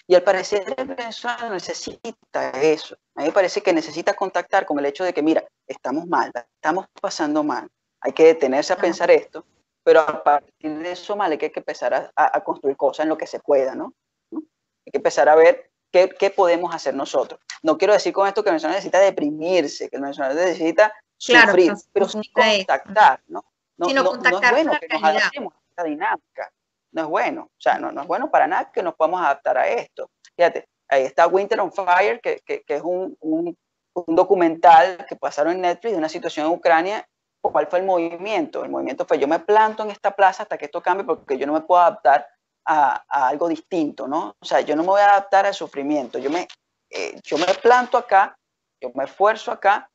Y 0.06 0.14
al 0.14 0.22
parecer 0.22 0.74
Venezuela 0.86 1.48
necesita 1.50 2.50
eso. 2.60 2.96
A 3.16 3.20
mí 3.20 3.26
me 3.26 3.32
parece 3.32 3.62
que 3.62 3.72
necesita 3.72 4.14
contactar 4.14 4.66
con 4.66 4.78
el 4.78 4.86
hecho 4.86 5.04
de 5.04 5.12
que, 5.12 5.22
mira, 5.22 5.44
estamos 5.66 6.06
mal, 6.06 6.30
estamos 6.56 6.86
pasando 7.00 7.42
mal. 7.42 7.68
Hay 8.00 8.12
que 8.12 8.24
detenerse 8.24 8.72
a 8.72 8.76
pensar 8.76 9.10
esto, 9.10 9.44
pero 9.82 10.00
a 10.00 10.22
partir 10.22 10.78
de 10.78 10.92
eso 10.92 11.16
mal 11.16 11.32
hay 11.32 11.38
que 11.38 11.52
empezar 11.54 12.12
a, 12.14 12.44
construir 12.44 12.76
cosas 12.76 13.04
en 13.04 13.10
lo 13.10 13.18
que 13.18 13.26
se 13.26 13.40
pueda, 13.40 13.74
¿no? 13.74 13.92
Hay 14.32 14.92
que 14.92 14.98
empezar 14.98 15.28
a 15.28 15.34
ver 15.34 15.70
qué, 15.94 16.08
qué, 16.08 16.30
podemos 16.30 16.74
hacer 16.74 16.92
nosotros. 16.92 17.38
No 17.62 17.78
quiero 17.78 17.92
decir 17.92 18.12
con 18.12 18.26
esto 18.26 18.42
que 18.42 18.50
Venezuela 18.50 18.74
necesita 18.74 18.98
deprimirse, 18.98 19.88
que 19.88 19.96
Venezuela 19.96 20.34
necesita 20.34 20.92
sufrir, 21.16 21.72
pero 21.92 22.08
sí 22.08 22.20
contactar, 22.32 23.22
¿no? 23.28 23.44
No, 23.76 23.86
no, 23.86 24.02
no, 24.02 24.14
es 24.14 24.50
bueno 24.50 24.72
que 24.80 24.88
nos 24.88 25.04
adaptemos 25.04 25.54
a 25.54 25.58
esta 25.70 25.84
dinámica. 25.84 26.52
No 26.90 27.02
es 27.02 27.08
bueno. 27.08 27.42
O 27.42 27.60
sea, 27.60 27.78
no, 27.78 27.92
no 27.92 28.02
es 28.02 28.08
bueno 28.08 28.28
para 28.28 28.48
nada 28.48 28.72
que 28.72 28.82
nos 28.82 28.94
podamos 28.94 29.20
adaptar 29.20 29.56
a 29.56 29.68
esto. 29.68 30.10
Fíjate, 30.36 30.68
ahí 30.88 31.04
está 31.04 31.28
Winter 31.28 31.60
on 31.60 31.72
Fire, 31.72 32.20
que, 32.20 32.40
que, 32.44 32.62
que 32.62 32.76
es 32.76 32.82
un, 32.82 33.16
un, 33.20 33.56
un, 33.94 34.16
documental 34.16 35.06
que 35.08 35.16
pasaron 35.16 35.54
en 35.54 35.60
Netflix 35.60 35.92
de 35.92 35.98
una 35.98 36.08
situación 36.08 36.46
en 36.46 36.52
Ucrania. 36.52 37.08
¿Cuál 37.40 37.68
fue 37.68 37.80
el 37.80 37.84
movimiento? 37.84 38.64
El 38.64 38.70
movimiento 38.70 39.04
fue 39.06 39.18
yo 39.18 39.28
me 39.28 39.38
planto 39.38 39.84
en 39.84 39.90
esta 39.90 40.10
plaza 40.12 40.44
hasta 40.44 40.58
que 40.58 40.64
esto 40.64 40.82
cambie 40.82 41.04
porque 41.04 41.36
yo 41.36 41.46
no 41.46 41.52
me 41.52 41.60
puedo 41.60 41.80
adaptar 41.80 42.26
a, 42.64 43.04
a 43.08 43.28
algo 43.28 43.48
distinto, 43.48 44.08
¿no? 44.08 44.36
O 44.38 44.44
sea, 44.44 44.60
yo 44.60 44.74
no 44.76 44.82
me 44.82 44.88
voy 44.88 45.00
a 45.00 45.10
adaptar 45.10 45.46
al 45.46 45.54
sufrimiento. 45.54 46.18
Yo 46.18 46.30
me, 46.30 46.48
eh, 46.90 47.20
yo 47.22 47.38
me 47.38 47.46
planto 47.62 47.98
acá, 47.98 48.36
yo 48.80 48.90
me 48.94 49.04
esfuerzo 49.04 49.50
acá 49.52 49.88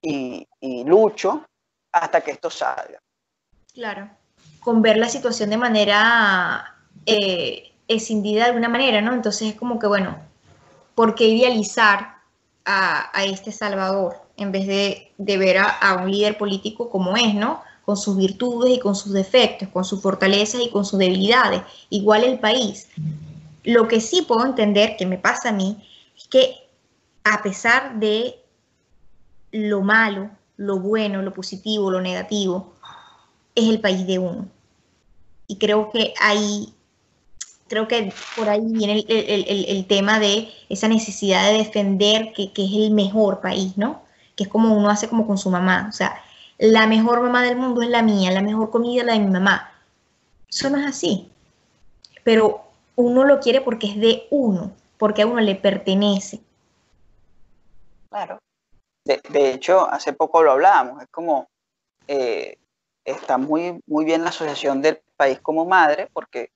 y, 0.00 0.46
y 0.60 0.84
lucho 0.84 1.46
hasta 1.92 2.20
que 2.20 2.32
esto 2.32 2.50
salga. 2.50 3.00
Claro, 3.72 4.10
con 4.60 4.82
ver 4.82 4.96
la 4.96 5.08
situación 5.08 5.50
de 5.50 5.56
manera 5.56 6.76
eh, 7.06 7.72
escindida 7.88 8.44
de 8.44 8.48
alguna 8.48 8.68
manera, 8.68 9.00
¿no? 9.00 9.12
Entonces 9.12 9.48
es 9.48 9.54
como 9.54 9.78
que, 9.78 9.86
bueno, 9.86 10.16
¿por 10.94 11.14
qué 11.14 11.24
idealizar 11.24 12.16
a, 12.64 13.10
este 13.24 13.50
Salvador 13.50 14.16
en 14.36 14.52
vez 14.52 14.66
de, 14.66 15.12
ver 15.38 15.58
a, 15.58 15.94
un 16.02 16.10
líder 16.10 16.38
político 16.38 16.90
como 16.90 17.16
es, 17.16 17.34
¿no? 17.34 17.62
Con 17.84 17.96
sus 17.96 18.16
virtudes 18.16 18.76
y 18.76 18.78
con 18.78 18.94
sus 18.94 19.12
defectos, 19.12 19.68
con 19.68 19.84
sus 19.84 20.00
fortalezas 20.00 20.60
y 20.60 20.70
con 20.70 20.84
sus 20.84 20.98
debilidades, 20.98 21.62
igual 21.90 22.24
el 22.24 22.38
país. 22.38 22.88
Lo 23.64 23.88
que 23.88 24.00
sí 24.00 24.22
puedo 24.22 24.44
entender, 24.46 24.96
que 24.96 25.06
me 25.06 25.18
pasa 25.18 25.50
a 25.50 25.52
mí, 25.52 25.82
es 26.16 26.28
que 26.28 26.56
a 27.24 27.42
pesar 27.42 27.98
de 27.98 28.36
lo 29.52 29.82
malo 29.82 30.30
lo 30.56 30.78
bueno, 30.78 31.22
lo 31.22 31.34
positivo, 31.34 31.90
lo 31.90 32.00
negativo, 32.00 32.72
es 33.54 33.68
el 33.68 33.80
país 33.80 34.06
de 34.06 34.18
uno. 34.18 34.48
Y 35.46 35.56
creo 35.56 35.90
que 35.90 36.14
ahí, 36.20 36.72
creo 37.68 37.88
que 37.88 38.12
por 38.36 38.48
ahí 38.48 38.64
viene 38.64 39.04
el, 39.08 39.86
tema 39.86 40.18
de 40.18 40.48
esa 40.68 40.88
necesidad 40.88 41.50
de 41.50 41.58
defender 41.58 42.32
que, 42.32 42.44
es 42.54 42.72
el 42.72 42.92
mejor 42.92 43.40
país, 43.40 43.76
¿no? 43.76 44.02
Que 44.36 44.44
es 44.44 44.48
como 44.48 44.74
uno 44.74 44.88
hace 44.88 45.08
como 45.08 45.26
con 45.26 45.36
su 45.36 45.50
mamá. 45.50 45.86
O 45.88 45.92
sea, 45.92 46.14
la 46.58 46.86
mejor 46.86 47.20
mamá 47.20 47.42
del 47.42 47.56
mundo 47.56 47.82
es 47.82 47.88
la 47.88 48.02
mía, 48.02 48.30
la 48.30 48.42
mejor 48.42 48.70
comida 48.70 49.00
es 49.00 49.06
la 49.06 49.12
de 49.14 49.20
mi 49.20 49.30
mamá. 49.30 49.72
Eso 50.48 50.70
no 50.70 50.78
es 50.78 50.86
así. 50.86 51.30
Pero 52.24 52.62
uno 52.96 53.24
lo 53.24 53.40
quiere 53.40 53.60
porque 53.60 53.88
es 53.88 54.00
de 54.00 54.26
uno, 54.30 54.72
porque 54.98 55.22
a 55.22 55.26
uno 55.26 55.40
le 55.40 55.54
pertenece. 55.54 56.40
Claro. 58.10 58.38
De, 59.04 59.50
hecho, 59.50 59.88
hace 59.88 60.12
poco 60.12 60.42
lo 60.42 60.52
hablábamos, 60.52 61.02
es 61.02 61.08
como, 61.08 61.48
eh, 62.06 62.56
está 63.04 63.36
muy, 63.36 63.80
muy 63.86 64.04
bien 64.04 64.22
la 64.22 64.30
asociación 64.30 64.80
del 64.80 65.00
país 65.16 65.40
como 65.40 65.64
madre, 65.64 66.08
porque 66.12 66.50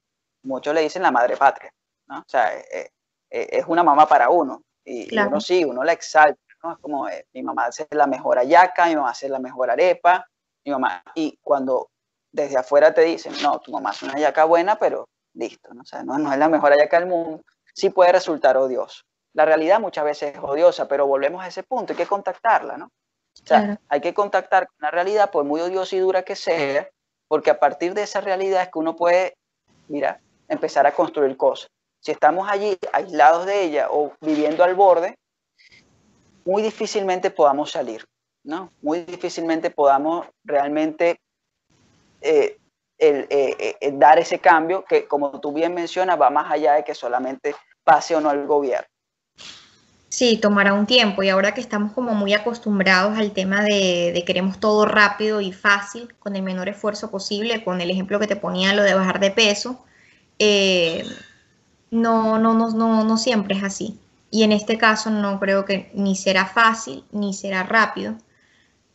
muchos 0.45 0.73
le 0.73 0.83
dicen 0.83 1.03
la 1.03 1.11
madre 1.11 1.37
patria, 1.37 1.73
¿no? 2.07 2.21
O 2.21 2.25
sea, 2.29 2.57
eh, 2.57 2.93
eh, 3.31 3.49
es 3.51 3.65
una 3.67 3.83
mamá 3.83 4.07
para 4.07 4.29
uno, 4.29 4.63
y, 4.85 5.19
uno 5.19 5.41
sí, 5.41 5.65
uno 5.65 5.83
la 5.83 5.93
exalta, 5.93 6.41
¿no? 6.67 6.73
Es 6.75 6.79
como, 6.79 7.09
mi 7.33 7.43
mamá 7.43 7.67
hace 7.67 7.87
la 7.91 8.07
mejor 8.07 8.39
ayaca, 8.39 8.87
mi 8.87 8.97
mamá 8.97 9.11
hace 9.11 9.29
la 9.29 9.39
mejor 9.39 9.71
arepa, 9.71 10.27
mi 10.65 10.73
mamá, 10.73 11.03
y 11.15 11.39
cuando 11.43 11.91
desde 12.33 12.59
afuera 12.59 12.93
te 12.93 13.03
dicen, 13.03 13.33
no, 13.43 13.61
tu 13.61 13.73
mamá 13.73 13.91
hace 13.91 14.05
una 14.05 14.15
ayaca 14.15 14.45
buena, 14.45 14.79
pero 14.79 15.09
listo, 15.35 15.73
¿no? 15.73 15.83
O 15.83 15.85
sea, 15.85 16.03
no, 16.03 16.19
no 16.19 16.33
es 16.33 16.39
la 16.39 16.49
mejor 16.49 16.73
ayaca 16.73 16.99
del 16.99 17.09
mundo, 17.09 17.43
sí 17.73 17.91
puede 17.91 18.13
resultar 18.13 18.57
odioso 18.57 19.03
la 19.37 19.45
realidad 19.45 19.81
muchas 19.81 20.05
veces 20.05 20.35
es 20.35 20.43
odiosa, 20.43 20.89
pero 20.89 21.07
volvemos 21.07 21.45
a 21.45 21.49
ese 21.49 21.63
punto, 21.63 21.93
hay 21.93 21.97
que 21.99 22.07
contactarla, 22.07 22.79
¿no? 22.79 22.87
O 22.87 23.47
sea, 23.47 23.79
hay 23.91 24.01
que 24.01 24.15
contactar 24.15 24.67
con 24.67 24.77
la 24.79 24.91
realidad, 24.91 25.31
por 25.31 25.45
muy 25.45 25.61
odiosa 25.61 25.95
y 25.95 25.99
dura 25.99 26.23
que 26.23 26.35
sea, 26.35 26.89
porque 27.29 27.51
a 27.51 27.61
partir 27.61 27.93
de 27.93 28.03
esa 28.03 28.23
realidad 28.23 28.63
es 28.63 28.71
que 28.71 28.79
uno 28.79 28.97
puede, 28.97 29.37
mira, 29.89 30.21
empezar 30.49 30.87
a 30.87 30.93
construir 30.93 31.37
cosas. 31.37 31.69
Si 32.01 32.13
estamos 32.13 32.49
allí 32.49 32.79
aislados 32.95 33.45
de 33.45 33.63
ella 33.63 33.89
o 33.91 34.15
viviendo 34.23 34.65
al 34.65 34.75
borde, 34.75 35.19
muy 36.47 36.63
difícilmente 36.63 37.31
podamos 37.31 37.73
salir, 37.73 38.07
¿no? 38.45 38.71
Muy 38.81 39.01
difícilmente 39.01 39.71
podamos 39.71 40.27
realmente 40.45 41.21
eh, 42.23 42.57
eh, 42.99 43.77
eh, 43.81 43.93
dar 43.95 44.19
ese 44.19 44.39
cambio 44.39 44.85
que, 44.85 45.07
como 45.07 45.39
tú 45.41 45.53
bien 45.53 45.75
mencionas, 45.75 46.19
va 46.19 46.31
más 46.31 46.51
allá 46.51 46.75
de 46.75 46.85
que 46.85 46.95
solamente 46.95 47.55
pase 47.85 48.15
o 48.15 48.21
no 48.21 48.31
el 48.31 48.47
gobierno. 48.47 48.87
Sí, 50.09 50.39
tomará 50.39 50.73
un 50.73 50.87
tiempo 50.87 51.23
y 51.23 51.29
ahora 51.29 51.53
que 51.53 51.61
estamos 51.61 51.93
como 51.93 52.15
muy 52.15 52.33
acostumbrados 52.33 53.19
al 53.19 53.33
tema 53.33 53.63
de, 53.63 54.23
queremos 54.25 54.59
todo 54.61 54.87
rápido 54.87 55.41
y 55.43 55.53
fácil, 55.53 56.15
con 56.21 56.37
el 56.37 56.43
menor 56.43 56.69
esfuerzo 56.69 57.11
posible, 57.11 57.65
con 57.65 57.81
el 57.81 57.91
ejemplo 57.91 58.19
que 58.19 58.29
te 58.29 58.37
ponía 58.37 58.73
lo 58.73 58.83
de 58.83 58.95
bajar 58.95 59.21
de 59.21 59.31
peso, 59.33 59.85
no, 61.91 62.39
no, 62.39 62.55
no, 62.55 62.71
no, 62.71 63.05
no 63.05 63.17
siempre 63.19 63.57
es 63.57 63.65
así. 63.65 64.01
Y 64.37 64.43
en 64.43 64.53
este 64.53 64.77
caso 64.77 65.09
no 65.09 65.41
creo 65.41 65.65
que 65.65 65.91
ni 65.95 66.15
será 66.15 66.45
fácil 66.45 67.07
ni 67.11 67.33
será 67.33 67.63
rápido, 67.63 68.19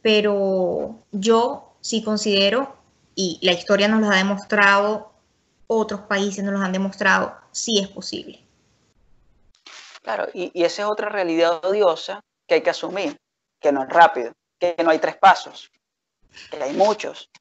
pero 0.04 1.00
yo 1.12 1.74
sí 1.82 2.04
considero, 2.04 2.78
y 3.16 3.40
la 3.42 3.52
historia 3.52 3.88
nos 3.88 4.02
lo 4.02 4.12
ha 4.12 4.18
demostrado, 4.18 5.12
otros 5.66 6.02
países 6.02 6.44
nos 6.44 6.54
lo 6.54 6.60
han 6.60 6.72
demostrado, 6.72 7.36
sí 7.50 7.80
es 7.80 7.88
posible. 7.88 8.40
Claro, 10.04 10.28
y, 10.32 10.52
esa 10.54 10.84
es 10.84 10.88
otra 10.88 11.10
realidad 11.10 11.66
odiosa 11.66 12.22
que 12.46 12.54
hay 12.54 12.62
que 12.62 12.70
asumir, 12.70 13.18
que 13.60 13.72
no 13.72 13.82
es 13.82 13.90
rápido, 13.90 14.34
que 14.60 14.76
no 14.84 14.92
hay 14.92 15.00
tres 15.00 15.18
pasos, 15.18 15.72
que 16.52 16.62
hay 16.62 16.74
muchos, 16.74 17.32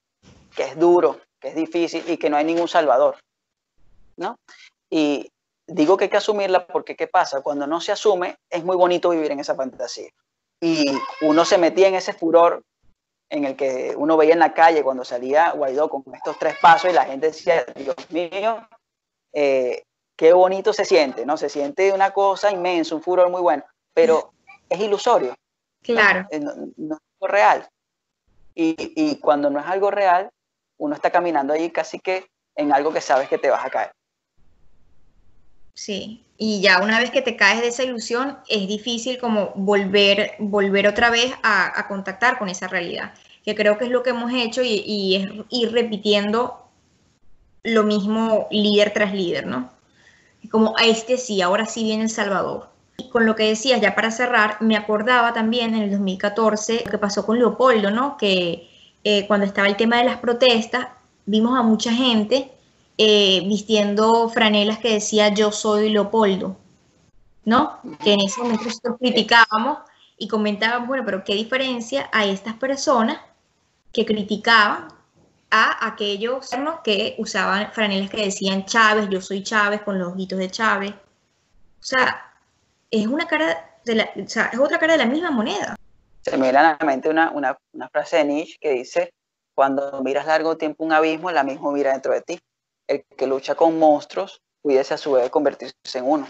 que 0.57 0.63
es 0.63 0.79
duro, 0.79 1.21
que 1.39 1.49
es 1.49 1.55
difícil 1.55 2.03
y 2.09 2.17
que 2.17 2.31
no 2.31 2.39
hay 2.39 2.47
ningún 2.47 2.67
salvador, 2.67 3.19
¿no? 4.17 4.39
Y 4.89 5.31
digo 5.71 5.97
que 5.97 6.05
hay 6.05 6.11
que 6.11 6.17
asumirla 6.17 6.67
porque 6.67 6.97
¿qué 6.97 7.07
pasa? 7.07 7.41
Cuando 7.41 7.67
no 7.67 7.81
se 7.81 7.93
asume, 7.93 8.37
es 8.49 8.65
muy 8.65 8.77
bonito 8.77 9.11
vivir 9.11 9.31
en 9.31 9.41
esa 9.41 9.55
fantasía. 9.55 10.11
Y 10.61 10.85
uno 11.23 11.45
se 11.45 11.59
metía 11.59 11.89
en 11.89 11.95
ese 11.95 12.13
furor 12.13 12.63
en 13.31 13.45
el 13.45 13.57
que 13.57 13.95
uno 13.97 14.17
veía 14.17 14.35
en 14.35 14.41
la 14.41 14.53
calle 14.53 14.83
cuando 14.83 15.05
salía 15.05 15.53
Guaidó 15.53 15.89
con 15.89 16.03
estos 16.15 16.39
tres 16.39 16.57
pasos 16.61 16.91
y 16.91 16.95
la 16.95 17.05
gente 17.05 17.29
decía, 17.29 17.65
Dios 17.77 17.95
mío, 18.11 18.69
eh, 19.33 19.85
qué 20.17 20.33
bonito 20.33 20.73
se 20.73 20.85
siente, 20.85 21.25
¿no? 21.25 21.37
Se 21.37 21.49
siente 21.49 21.93
una 21.93 22.11
cosa 22.13 22.51
inmensa, 22.51 22.95
un 22.95 23.03
furor 23.03 23.31
muy 23.31 23.41
bueno, 23.41 23.65
pero 23.95 24.33
es 24.69 24.81
ilusorio. 24.81 25.35
Claro. 25.83 26.27
No, 26.41 26.53
no, 26.77 26.95
es 26.97 27.01
algo 27.21 27.27
real. 27.29 27.69
Y, 28.55 28.75
y, 28.97 29.21
cuando 29.21 29.49
no 29.49 29.61
es 29.61 29.67
algo 29.67 29.91
real, 29.91 30.29
uno 30.77 30.95
está 30.95 31.11
caminando 31.11 31.55
ahí 31.55 31.71
casi 31.71 32.01
que 32.01 32.27
en 32.57 32.73
algo 32.73 32.93
que 32.93 33.01
sabes 33.01 33.29
que 33.29 33.39
te 33.39 33.49
vas 33.49 33.65
a 33.65 33.71
caer. 33.71 33.93
Sí, 35.81 36.27
y 36.37 36.61
ya 36.61 36.83
una 36.83 36.99
vez 36.99 37.11
que 37.11 37.23
te 37.23 37.37
caes 37.37 37.63
de 37.63 37.69
esa 37.69 37.85
ilusión, 37.85 38.37
es 38.51 38.69
difícil 38.69 39.17
como 39.17 39.53
volver, 39.55 40.33
volver 40.39 40.87
otra 40.87 41.09
vez 41.09 41.33
a, 41.43 41.87
contactar 41.89 42.39
con 42.39 42.51
esa 42.51 42.69
realidad, 42.69 43.15
que 43.43 43.55
creo 43.55 43.79
que 43.79 43.87
es 43.87 43.91
lo 43.91 44.03
que 44.03 44.11
hemos 44.11 44.31
hecho 44.31 44.63
y, 44.63 44.85
y 44.85 45.17
es 45.17 45.31
ir 45.49 45.73
repitiendo 45.73 46.69
lo 47.63 47.85
mismo 47.85 48.47
líder 48.51 48.93
tras 48.93 49.15
líder, 49.15 49.47
¿no? 49.47 49.71
como 50.51 50.77
a 50.77 50.85
este 50.85 51.17
sí, 51.17 51.41
ahora 51.41 51.65
sí 51.65 51.83
viene 51.85 52.03
El 52.03 52.11
Salvador. 52.11 52.69
Y 52.99 53.09
con 53.09 53.25
lo 53.25 53.35
que 53.35 53.45
decías, 53.45 53.81
ya 53.81 53.95
para 53.95 54.11
cerrar, 54.11 54.59
me 54.61 54.77
acordaba 54.77 55.33
también 55.33 55.75
en 55.75 55.85
el 55.85 55.91
2014 55.93 56.83
lo 56.85 56.91
que 56.91 56.99
pasó 56.99 57.25
con 57.25 57.39
Leopoldo, 57.39 57.91
¿no? 57.91 58.19
Que 58.19 58.69
eh, 59.03 59.27
cuando 59.27 59.47
estaba 59.47 59.67
el 59.67 59.77
tema 59.77 59.97
de 59.97 60.05
las 60.05 60.19
protestas, 60.19 60.89
vimos 61.25 61.59
a 61.59 61.63
mucha 61.63 61.91
gente 61.91 62.53
eh, 63.03 63.41
vistiendo 63.47 64.29
franelas 64.29 64.79
que 64.79 64.93
decía 64.93 65.31
yo 65.31 65.53
soy 65.53 65.89
Leopoldo, 65.89 66.59
¿no? 67.47 67.79
Que 68.05 68.13
en 68.13 68.21
ese 68.21 68.43
momento 68.43 68.65
nosotros 68.65 68.99
criticábamos 69.01 69.79
y 70.19 70.29
comentábamos, 70.29 70.87
bueno, 70.87 71.03
pero 71.07 71.25
qué 71.25 71.35
diferencia 71.35 72.11
a 72.13 72.27
estas 72.27 72.57
personas 72.57 73.19
que 73.91 74.05
criticaban 74.05 74.89
a 75.51 75.87
aquellos 75.87 76.51
que 76.85 77.15
usaban 77.17 77.73
franelas 77.73 78.11
que 78.11 78.27
decían 78.27 78.67
Chávez, 78.67 79.09
yo 79.09 79.23
soy 79.23 79.43
Chávez, 79.43 79.81
con 79.81 79.99
los 79.99 80.13
ojitos 80.13 80.39
de 80.39 80.51
Chávez. 80.51 80.91
O 80.91 81.83
sea, 81.83 82.35
es 82.91 83.07
una 83.07 83.27
cara 83.27 83.79
de 83.83 83.95
la, 83.95 84.11
o 84.15 84.29
sea, 84.29 84.51
es 84.53 84.59
otra 84.59 84.79
cara 84.79 84.93
de 84.93 84.99
la 84.99 85.07
misma 85.07 85.31
moneda. 85.31 85.75
Se 86.21 86.33
me 86.33 86.43
viene 86.43 86.59
a 86.59 86.77
la 86.79 86.85
mente 86.85 87.09
una, 87.09 87.31
una, 87.31 87.57
frase 87.91 88.19
de 88.19 88.25
Nietzsche 88.27 88.59
que 88.61 88.73
dice, 88.73 89.15
cuando 89.55 90.03
miras 90.03 90.27
largo 90.27 90.59
tiempo 90.59 90.85
un 90.85 90.93
abismo, 90.93 91.31
el 91.31 91.45
mismo 91.47 91.73
mira 91.73 91.93
dentro 91.93 92.13
de 92.13 92.21
ti. 92.21 92.39
El 92.91 93.05
que 93.05 93.29
lucha 93.29 93.55
con 93.55 93.79
monstruos 93.79 94.43
pudiese 94.61 94.95
a 94.95 94.99
su 94.99 95.13
vez 95.13 95.31
convertirse 95.31 95.75
en 95.95 96.11
uno. 96.11 96.27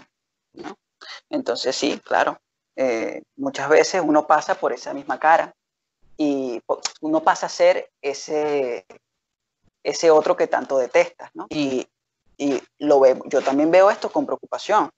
Entonces 1.27 1.75
sí, 1.75 1.99
claro, 2.05 2.39
eh, 2.75 3.23
muchas 3.35 3.67
veces 3.67 4.03
uno 4.05 4.27
pasa 4.27 4.53
por 4.53 4.71
esa 4.71 4.93
misma 4.93 5.19
cara 5.19 5.55
y 6.17 6.61
uno 7.01 7.23
pasa 7.23 7.47
a 7.47 7.49
ser 7.49 7.89
ese, 7.99 8.85
ese 9.83 10.11
otro 10.11 10.37
que 10.37 10.45
tanto 10.45 10.77
detestas, 10.77 11.31
¿no? 11.33 11.47
Y, 11.49 11.87
lo 12.79 12.99
veo, 12.99 13.19
yo 13.25 13.41
también 13.41 13.69
veo 13.69 13.91
esto 13.91 14.11
con 14.11 14.25
preocupación, 14.25 14.89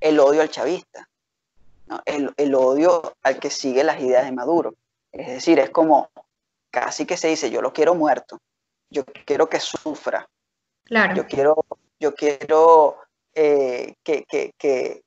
el 0.00 0.20
odio 0.20 0.42
al 0.42 0.50
chavista, 0.50 1.08
el, 2.04 2.32
el, 2.36 2.54
odio 2.54 3.14
al 3.22 3.38
que 3.38 3.48
sigue 3.48 3.84
las 3.84 4.00
ideas 4.00 4.24
de 4.24 4.32
Maduro. 4.32 4.74
Es 5.10 5.28
decir, 5.28 5.58
es 5.58 5.70
como 5.70 6.10
casi 6.70 7.06
que 7.06 7.16
se 7.16 7.28
dice, 7.28 7.50
yo 7.50 7.62
lo 7.62 7.72
quiero 7.72 7.94
muerto, 7.94 8.38
yo 8.90 9.04
quiero 9.24 9.48
que 9.48 9.60
sufra, 9.60 10.28
claro. 10.84 11.14
yo 11.14 11.26
quiero, 11.26 11.64
yo 11.98 12.14
quiero 12.14 12.98
eh, 13.34 13.94
que, 14.02 14.24
que, 14.24 14.54
que, 14.58 15.02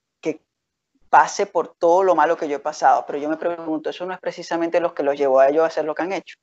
pase 1.10 1.46
por 1.46 1.74
todo 1.76 2.04
lo 2.04 2.16
malo 2.16 2.36
que 2.36 2.50
yo 2.50 2.58
he 2.58 2.60
pasado, 2.60 3.06
pero 3.08 3.18
yo 3.18 3.30
me 3.30 3.38
pregunto, 3.38 3.90
¿eso 3.90 4.06
no 4.06 4.14
es 4.14 4.20
precisamente 4.20 4.82
lo 4.82 4.94
que 4.94 5.04
los 5.04 5.18
llevó 5.18 5.40
a 5.40 5.48
ellos 5.48 5.64
a 5.64 5.68
hacer 5.68 5.86
lo 5.86 5.96
que 5.96 6.04
han 6.04 6.12
hecho? 6.12 6.38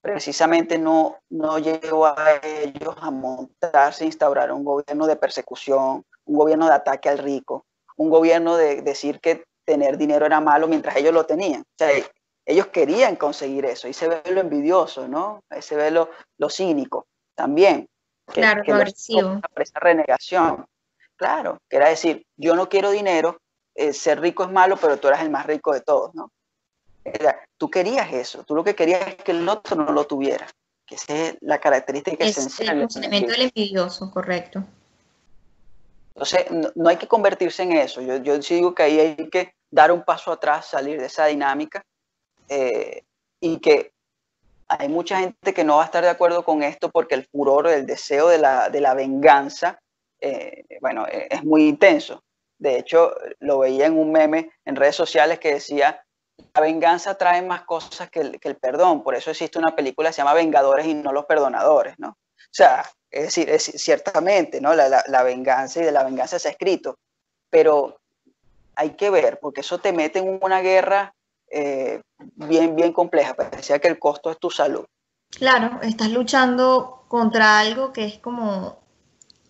Precisamente 0.00 0.78
no, 0.78 1.18
no 1.28 1.58
llevó 1.58 2.06
a 2.06 2.40
ellos 2.42 2.94
a 2.98 3.10
montarse, 3.10 4.06
instaurar 4.06 4.50
un 4.52 4.64
gobierno 4.64 5.06
de 5.06 5.16
persecución, 5.16 6.02
un 6.24 6.36
gobierno 6.36 6.66
de 6.66 6.72
ataque 6.72 7.10
al 7.10 7.18
rico, 7.18 7.66
un 7.96 8.08
gobierno 8.08 8.56
de 8.56 8.80
decir 8.80 9.20
que 9.20 9.44
tener 9.66 9.98
dinero 9.98 10.24
era 10.24 10.40
malo 10.40 10.66
mientras 10.66 10.96
ellos 10.96 11.12
lo 11.12 11.26
tenían. 11.26 11.60
O 11.60 11.76
sea, 11.76 11.90
ellos 12.46 12.68
querían 12.68 13.16
conseguir 13.16 13.66
eso 13.66 13.86
y 13.86 13.92
se 13.92 14.08
ve 14.08 14.22
lo 14.30 14.40
envidioso, 14.40 15.08
¿no? 15.08 15.42
Se 15.60 15.76
ve 15.76 15.90
lo, 15.90 16.08
lo 16.38 16.48
cínico 16.48 17.06
también. 17.34 17.88
claro, 18.26 18.62
lo 18.66 18.74
agresivo. 18.74 19.40
Esa 19.56 19.80
renegación. 19.80 20.66
Claro, 21.16 21.58
que 21.68 21.76
era 21.76 21.88
decir, 21.88 22.26
yo 22.36 22.56
no 22.56 22.68
quiero 22.68 22.90
dinero, 22.90 23.38
eh, 23.74 23.92
ser 23.92 24.20
rico 24.20 24.44
es 24.44 24.50
malo, 24.50 24.76
pero 24.76 24.98
tú 24.98 25.08
eras 25.08 25.22
el 25.22 25.30
más 25.30 25.46
rico 25.46 25.72
de 25.72 25.80
todos, 25.80 26.14
¿no? 26.14 26.30
tú 27.58 27.70
querías 27.70 28.10
eso, 28.14 28.44
tú 28.44 28.54
lo 28.54 28.64
que 28.64 28.74
querías 28.74 29.06
es 29.06 29.16
que 29.16 29.32
el 29.32 29.46
otro 29.46 29.76
no 29.76 29.92
lo 29.92 30.06
tuviera, 30.06 30.46
que 30.86 30.94
esa 30.94 31.14
es 31.14 31.36
la 31.40 31.60
característica 31.60 32.24
es 32.24 32.30
esencial. 32.30 32.76
El 32.76 32.82
funcionamiento 32.84 33.32
del 33.32 33.42
envidioso, 33.42 34.10
correcto. 34.10 34.64
Entonces, 36.14 36.46
no, 36.74 36.88
hay 36.88 36.96
que 36.96 37.08
convertirse 37.08 37.62
en 37.62 37.72
eso. 37.72 38.00
Yo, 38.00 38.16
yo 38.18 38.38
digo 38.38 38.74
que 38.74 38.84
ahí 38.84 39.00
hay 39.00 39.28
que 39.28 39.54
dar 39.70 39.90
un 39.90 40.02
paso 40.02 40.30
atrás, 40.32 40.66
salir 40.66 41.00
de 41.00 41.06
esa 41.06 41.26
dinámica 41.26 41.84
eh, 42.48 43.02
y 43.40 43.58
que 43.58 43.92
hay 44.78 44.88
mucha 44.88 45.18
gente 45.18 45.54
que 45.54 45.64
no 45.64 45.76
va 45.76 45.82
a 45.82 45.86
estar 45.86 46.04
de 46.04 46.10
acuerdo 46.10 46.44
con 46.44 46.62
esto 46.62 46.90
porque 46.90 47.14
el 47.14 47.26
furor, 47.26 47.68
el 47.68 47.86
deseo 47.86 48.28
de 48.28 48.38
la, 48.38 48.68
de 48.68 48.80
la 48.80 48.94
venganza, 48.94 49.78
eh, 50.20 50.64
bueno, 50.80 51.06
eh, 51.06 51.28
es 51.30 51.44
muy 51.44 51.68
intenso. 51.68 52.22
De 52.58 52.78
hecho, 52.78 53.14
lo 53.40 53.58
veía 53.58 53.86
en 53.86 53.98
un 53.98 54.12
meme 54.12 54.50
en 54.64 54.76
redes 54.76 54.96
sociales 54.96 55.38
que 55.38 55.54
decía, 55.54 56.02
la 56.54 56.60
venganza 56.60 57.16
trae 57.16 57.42
más 57.42 57.62
cosas 57.62 58.10
que 58.10 58.20
el, 58.20 58.56
perdón, 58.56 59.02
por 59.02 59.14
eso 59.14 59.30
existe 59.30 59.58
una 59.58 59.74
película 59.74 60.08
que 60.08 60.14
se 60.14 60.22
llama 60.22 60.34
Vengadores 60.34 60.86
y 60.86 60.94
no 60.94 61.12
los 61.12 61.26
perdonadores, 61.26 61.94
¿no? 61.98 62.08
O 62.08 62.56
sea, 62.56 62.84
es 63.10 63.34
decir, 63.34 63.58
ciertamente, 63.58 64.60
¿no? 64.60 64.74
La 64.74 65.22
venganza 65.22 65.80
y 65.80 65.84
de 65.84 65.92
la 65.92 66.04
venganza 66.04 66.38
se 66.38 66.48
ha 66.48 66.52
escrito, 66.52 66.98
pero 67.50 67.98
hay 68.76 68.90
que 68.90 69.10
ver, 69.10 69.38
porque 69.40 69.60
eso 69.60 69.78
te 69.78 69.92
mete 69.92 70.18
en 70.18 70.38
una 70.42 70.60
guerra 70.60 71.13
eh, 71.50 72.00
bien, 72.36 72.76
bien 72.76 72.92
compleja. 72.92 73.34
Parecía 73.34 73.78
que 73.78 73.88
el 73.88 73.98
costo 73.98 74.30
es 74.30 74.38
tu 74.38 74.50
salud. 74.50 74.84
Claro, 75.30 75.80
estás 75.82 76.10
luchando 76.10 77.04
contra 77.08 77.58
algo 77.58 77.92
que 77.92 78.04
es 78.04 78.18
como, 78.18 78.80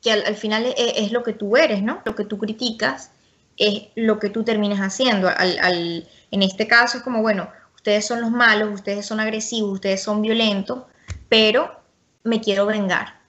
que 0.03 0.13
al, 0.13 0.37
final 0.37 0.73
es, 0.77 1.13
lo 1.13 1.23
que 1.23 1.33
tú 1.33 1.57
eres, 1.57 1.83
¿no? 1.83 2.01
Lo 2.05 2.15
que 2.15 2.25
tú 2.25 2.39
criticas 2.39 3.11
es 3.57 3.85
lo 3.95 4.19
que 4.19 4.31
tú 4.31 4.45
terminas 4.45 4.81
haciendo. 4.81 5.29
Al, 5.29 6.09
en 6.31 6.43
este 6.43 6.67
caso 6.67 6.99
es 6.99 7.05
como, 7.05 7.23
bueno, 7.23 7.49
ustedes 7.75 8.07
son 8.07 8.21
los 8.21 8.31
malos, 8.31 8.73
ustedes 8.73 9.07
son 9.07 9.21
agresivos, 9.21 9.73
ustedes 9.73 10.03
son 10.03 10.23
violentos, 10.23 10.85
pero 11.29 11.81
me 12.23 12.41
quiero 12.41 12.67
vengar. 12.67 13.21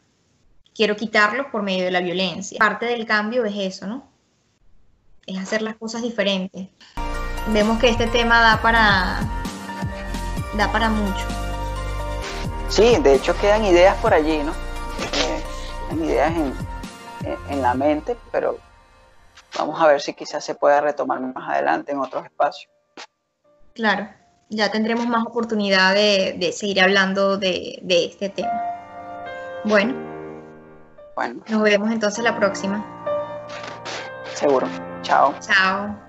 Quiero 0.73 0.95
quitarlos 0.95 1.47
por 1.51 1.61
medio 1.61 1.85
de 1.85 1.91
la 1.91 2.01
violencia. 2.01 2.59
Parte 2.59 2.85
del 2.85 3.05
cambio 3.05 3.45
es 3.45 3.55
eso, 3.55 3.87
¿no? 3.87 4.09
Es 5.25 5.37
hacer 5.37 5.61
las 5.61 5.75
cosas 5.75 6.01
diferentes 6.01 6.67
vemos 7.47 7.79
que 7.79 7.89
este 7.89 8.07
tema 8.07 8.41
da 8.41 8.61
para 8.61 9.19
da 10.57 10.71
para 10.71 10.89
mucho. 10.89 11.25
Sí, 12.69 12.97
de 13.01 13.15
hecho 13.15 13.35
quedan 13.37 13.63
ideas 13.65 13.95
por 13.97 14.13
allí, 14.13 14.41
¿no? 14.43 14.51
Eh, 14.51 15.95
ideas 16.03 16.33
en, 16.35 16.53
en, 17.49 17.61
la 17.61 17.73
mente, 17.73 18.17
pero 18.31 18.57
vamos 19.57 19.81
a 19.81 19.87
ver 19.87 20.01
si 20.01 20.13
quizás 20.13 20.43
se 20.43 20.55
pueda 20.55 20.81
retomar 20.81 21.19
más 21.21 21.49
adelante 21.49 21.91
en 21.91 21.99
otros 21.99 22.25
espacios. 22.25 22.71
Claro, 23.73 24.09
ya 24.49 24.71
tendremos 24.71 25.07
más 25.07 25.25
oportunidad 25.25 25.93
de, 25.93 26.35
de 26.37 26.51
seguir 26.51 26.81
hablando 26.81 27.37
de, 27.37 27.79
de, 27.81 28.05
este 28.05 28.29
tema. 28.29 28.61
Bueno, 29.63 29.93
bueno, 31.15 31.41
nos 31.47 31.61
vemos 31.61 31.91
entonces 31.91 32.23
la 32.23 32.35
próxima. 32.35 32.83
Seguro. 34.33 34.67
Chao. 35.01 35.33
Chao. 35.39 36.04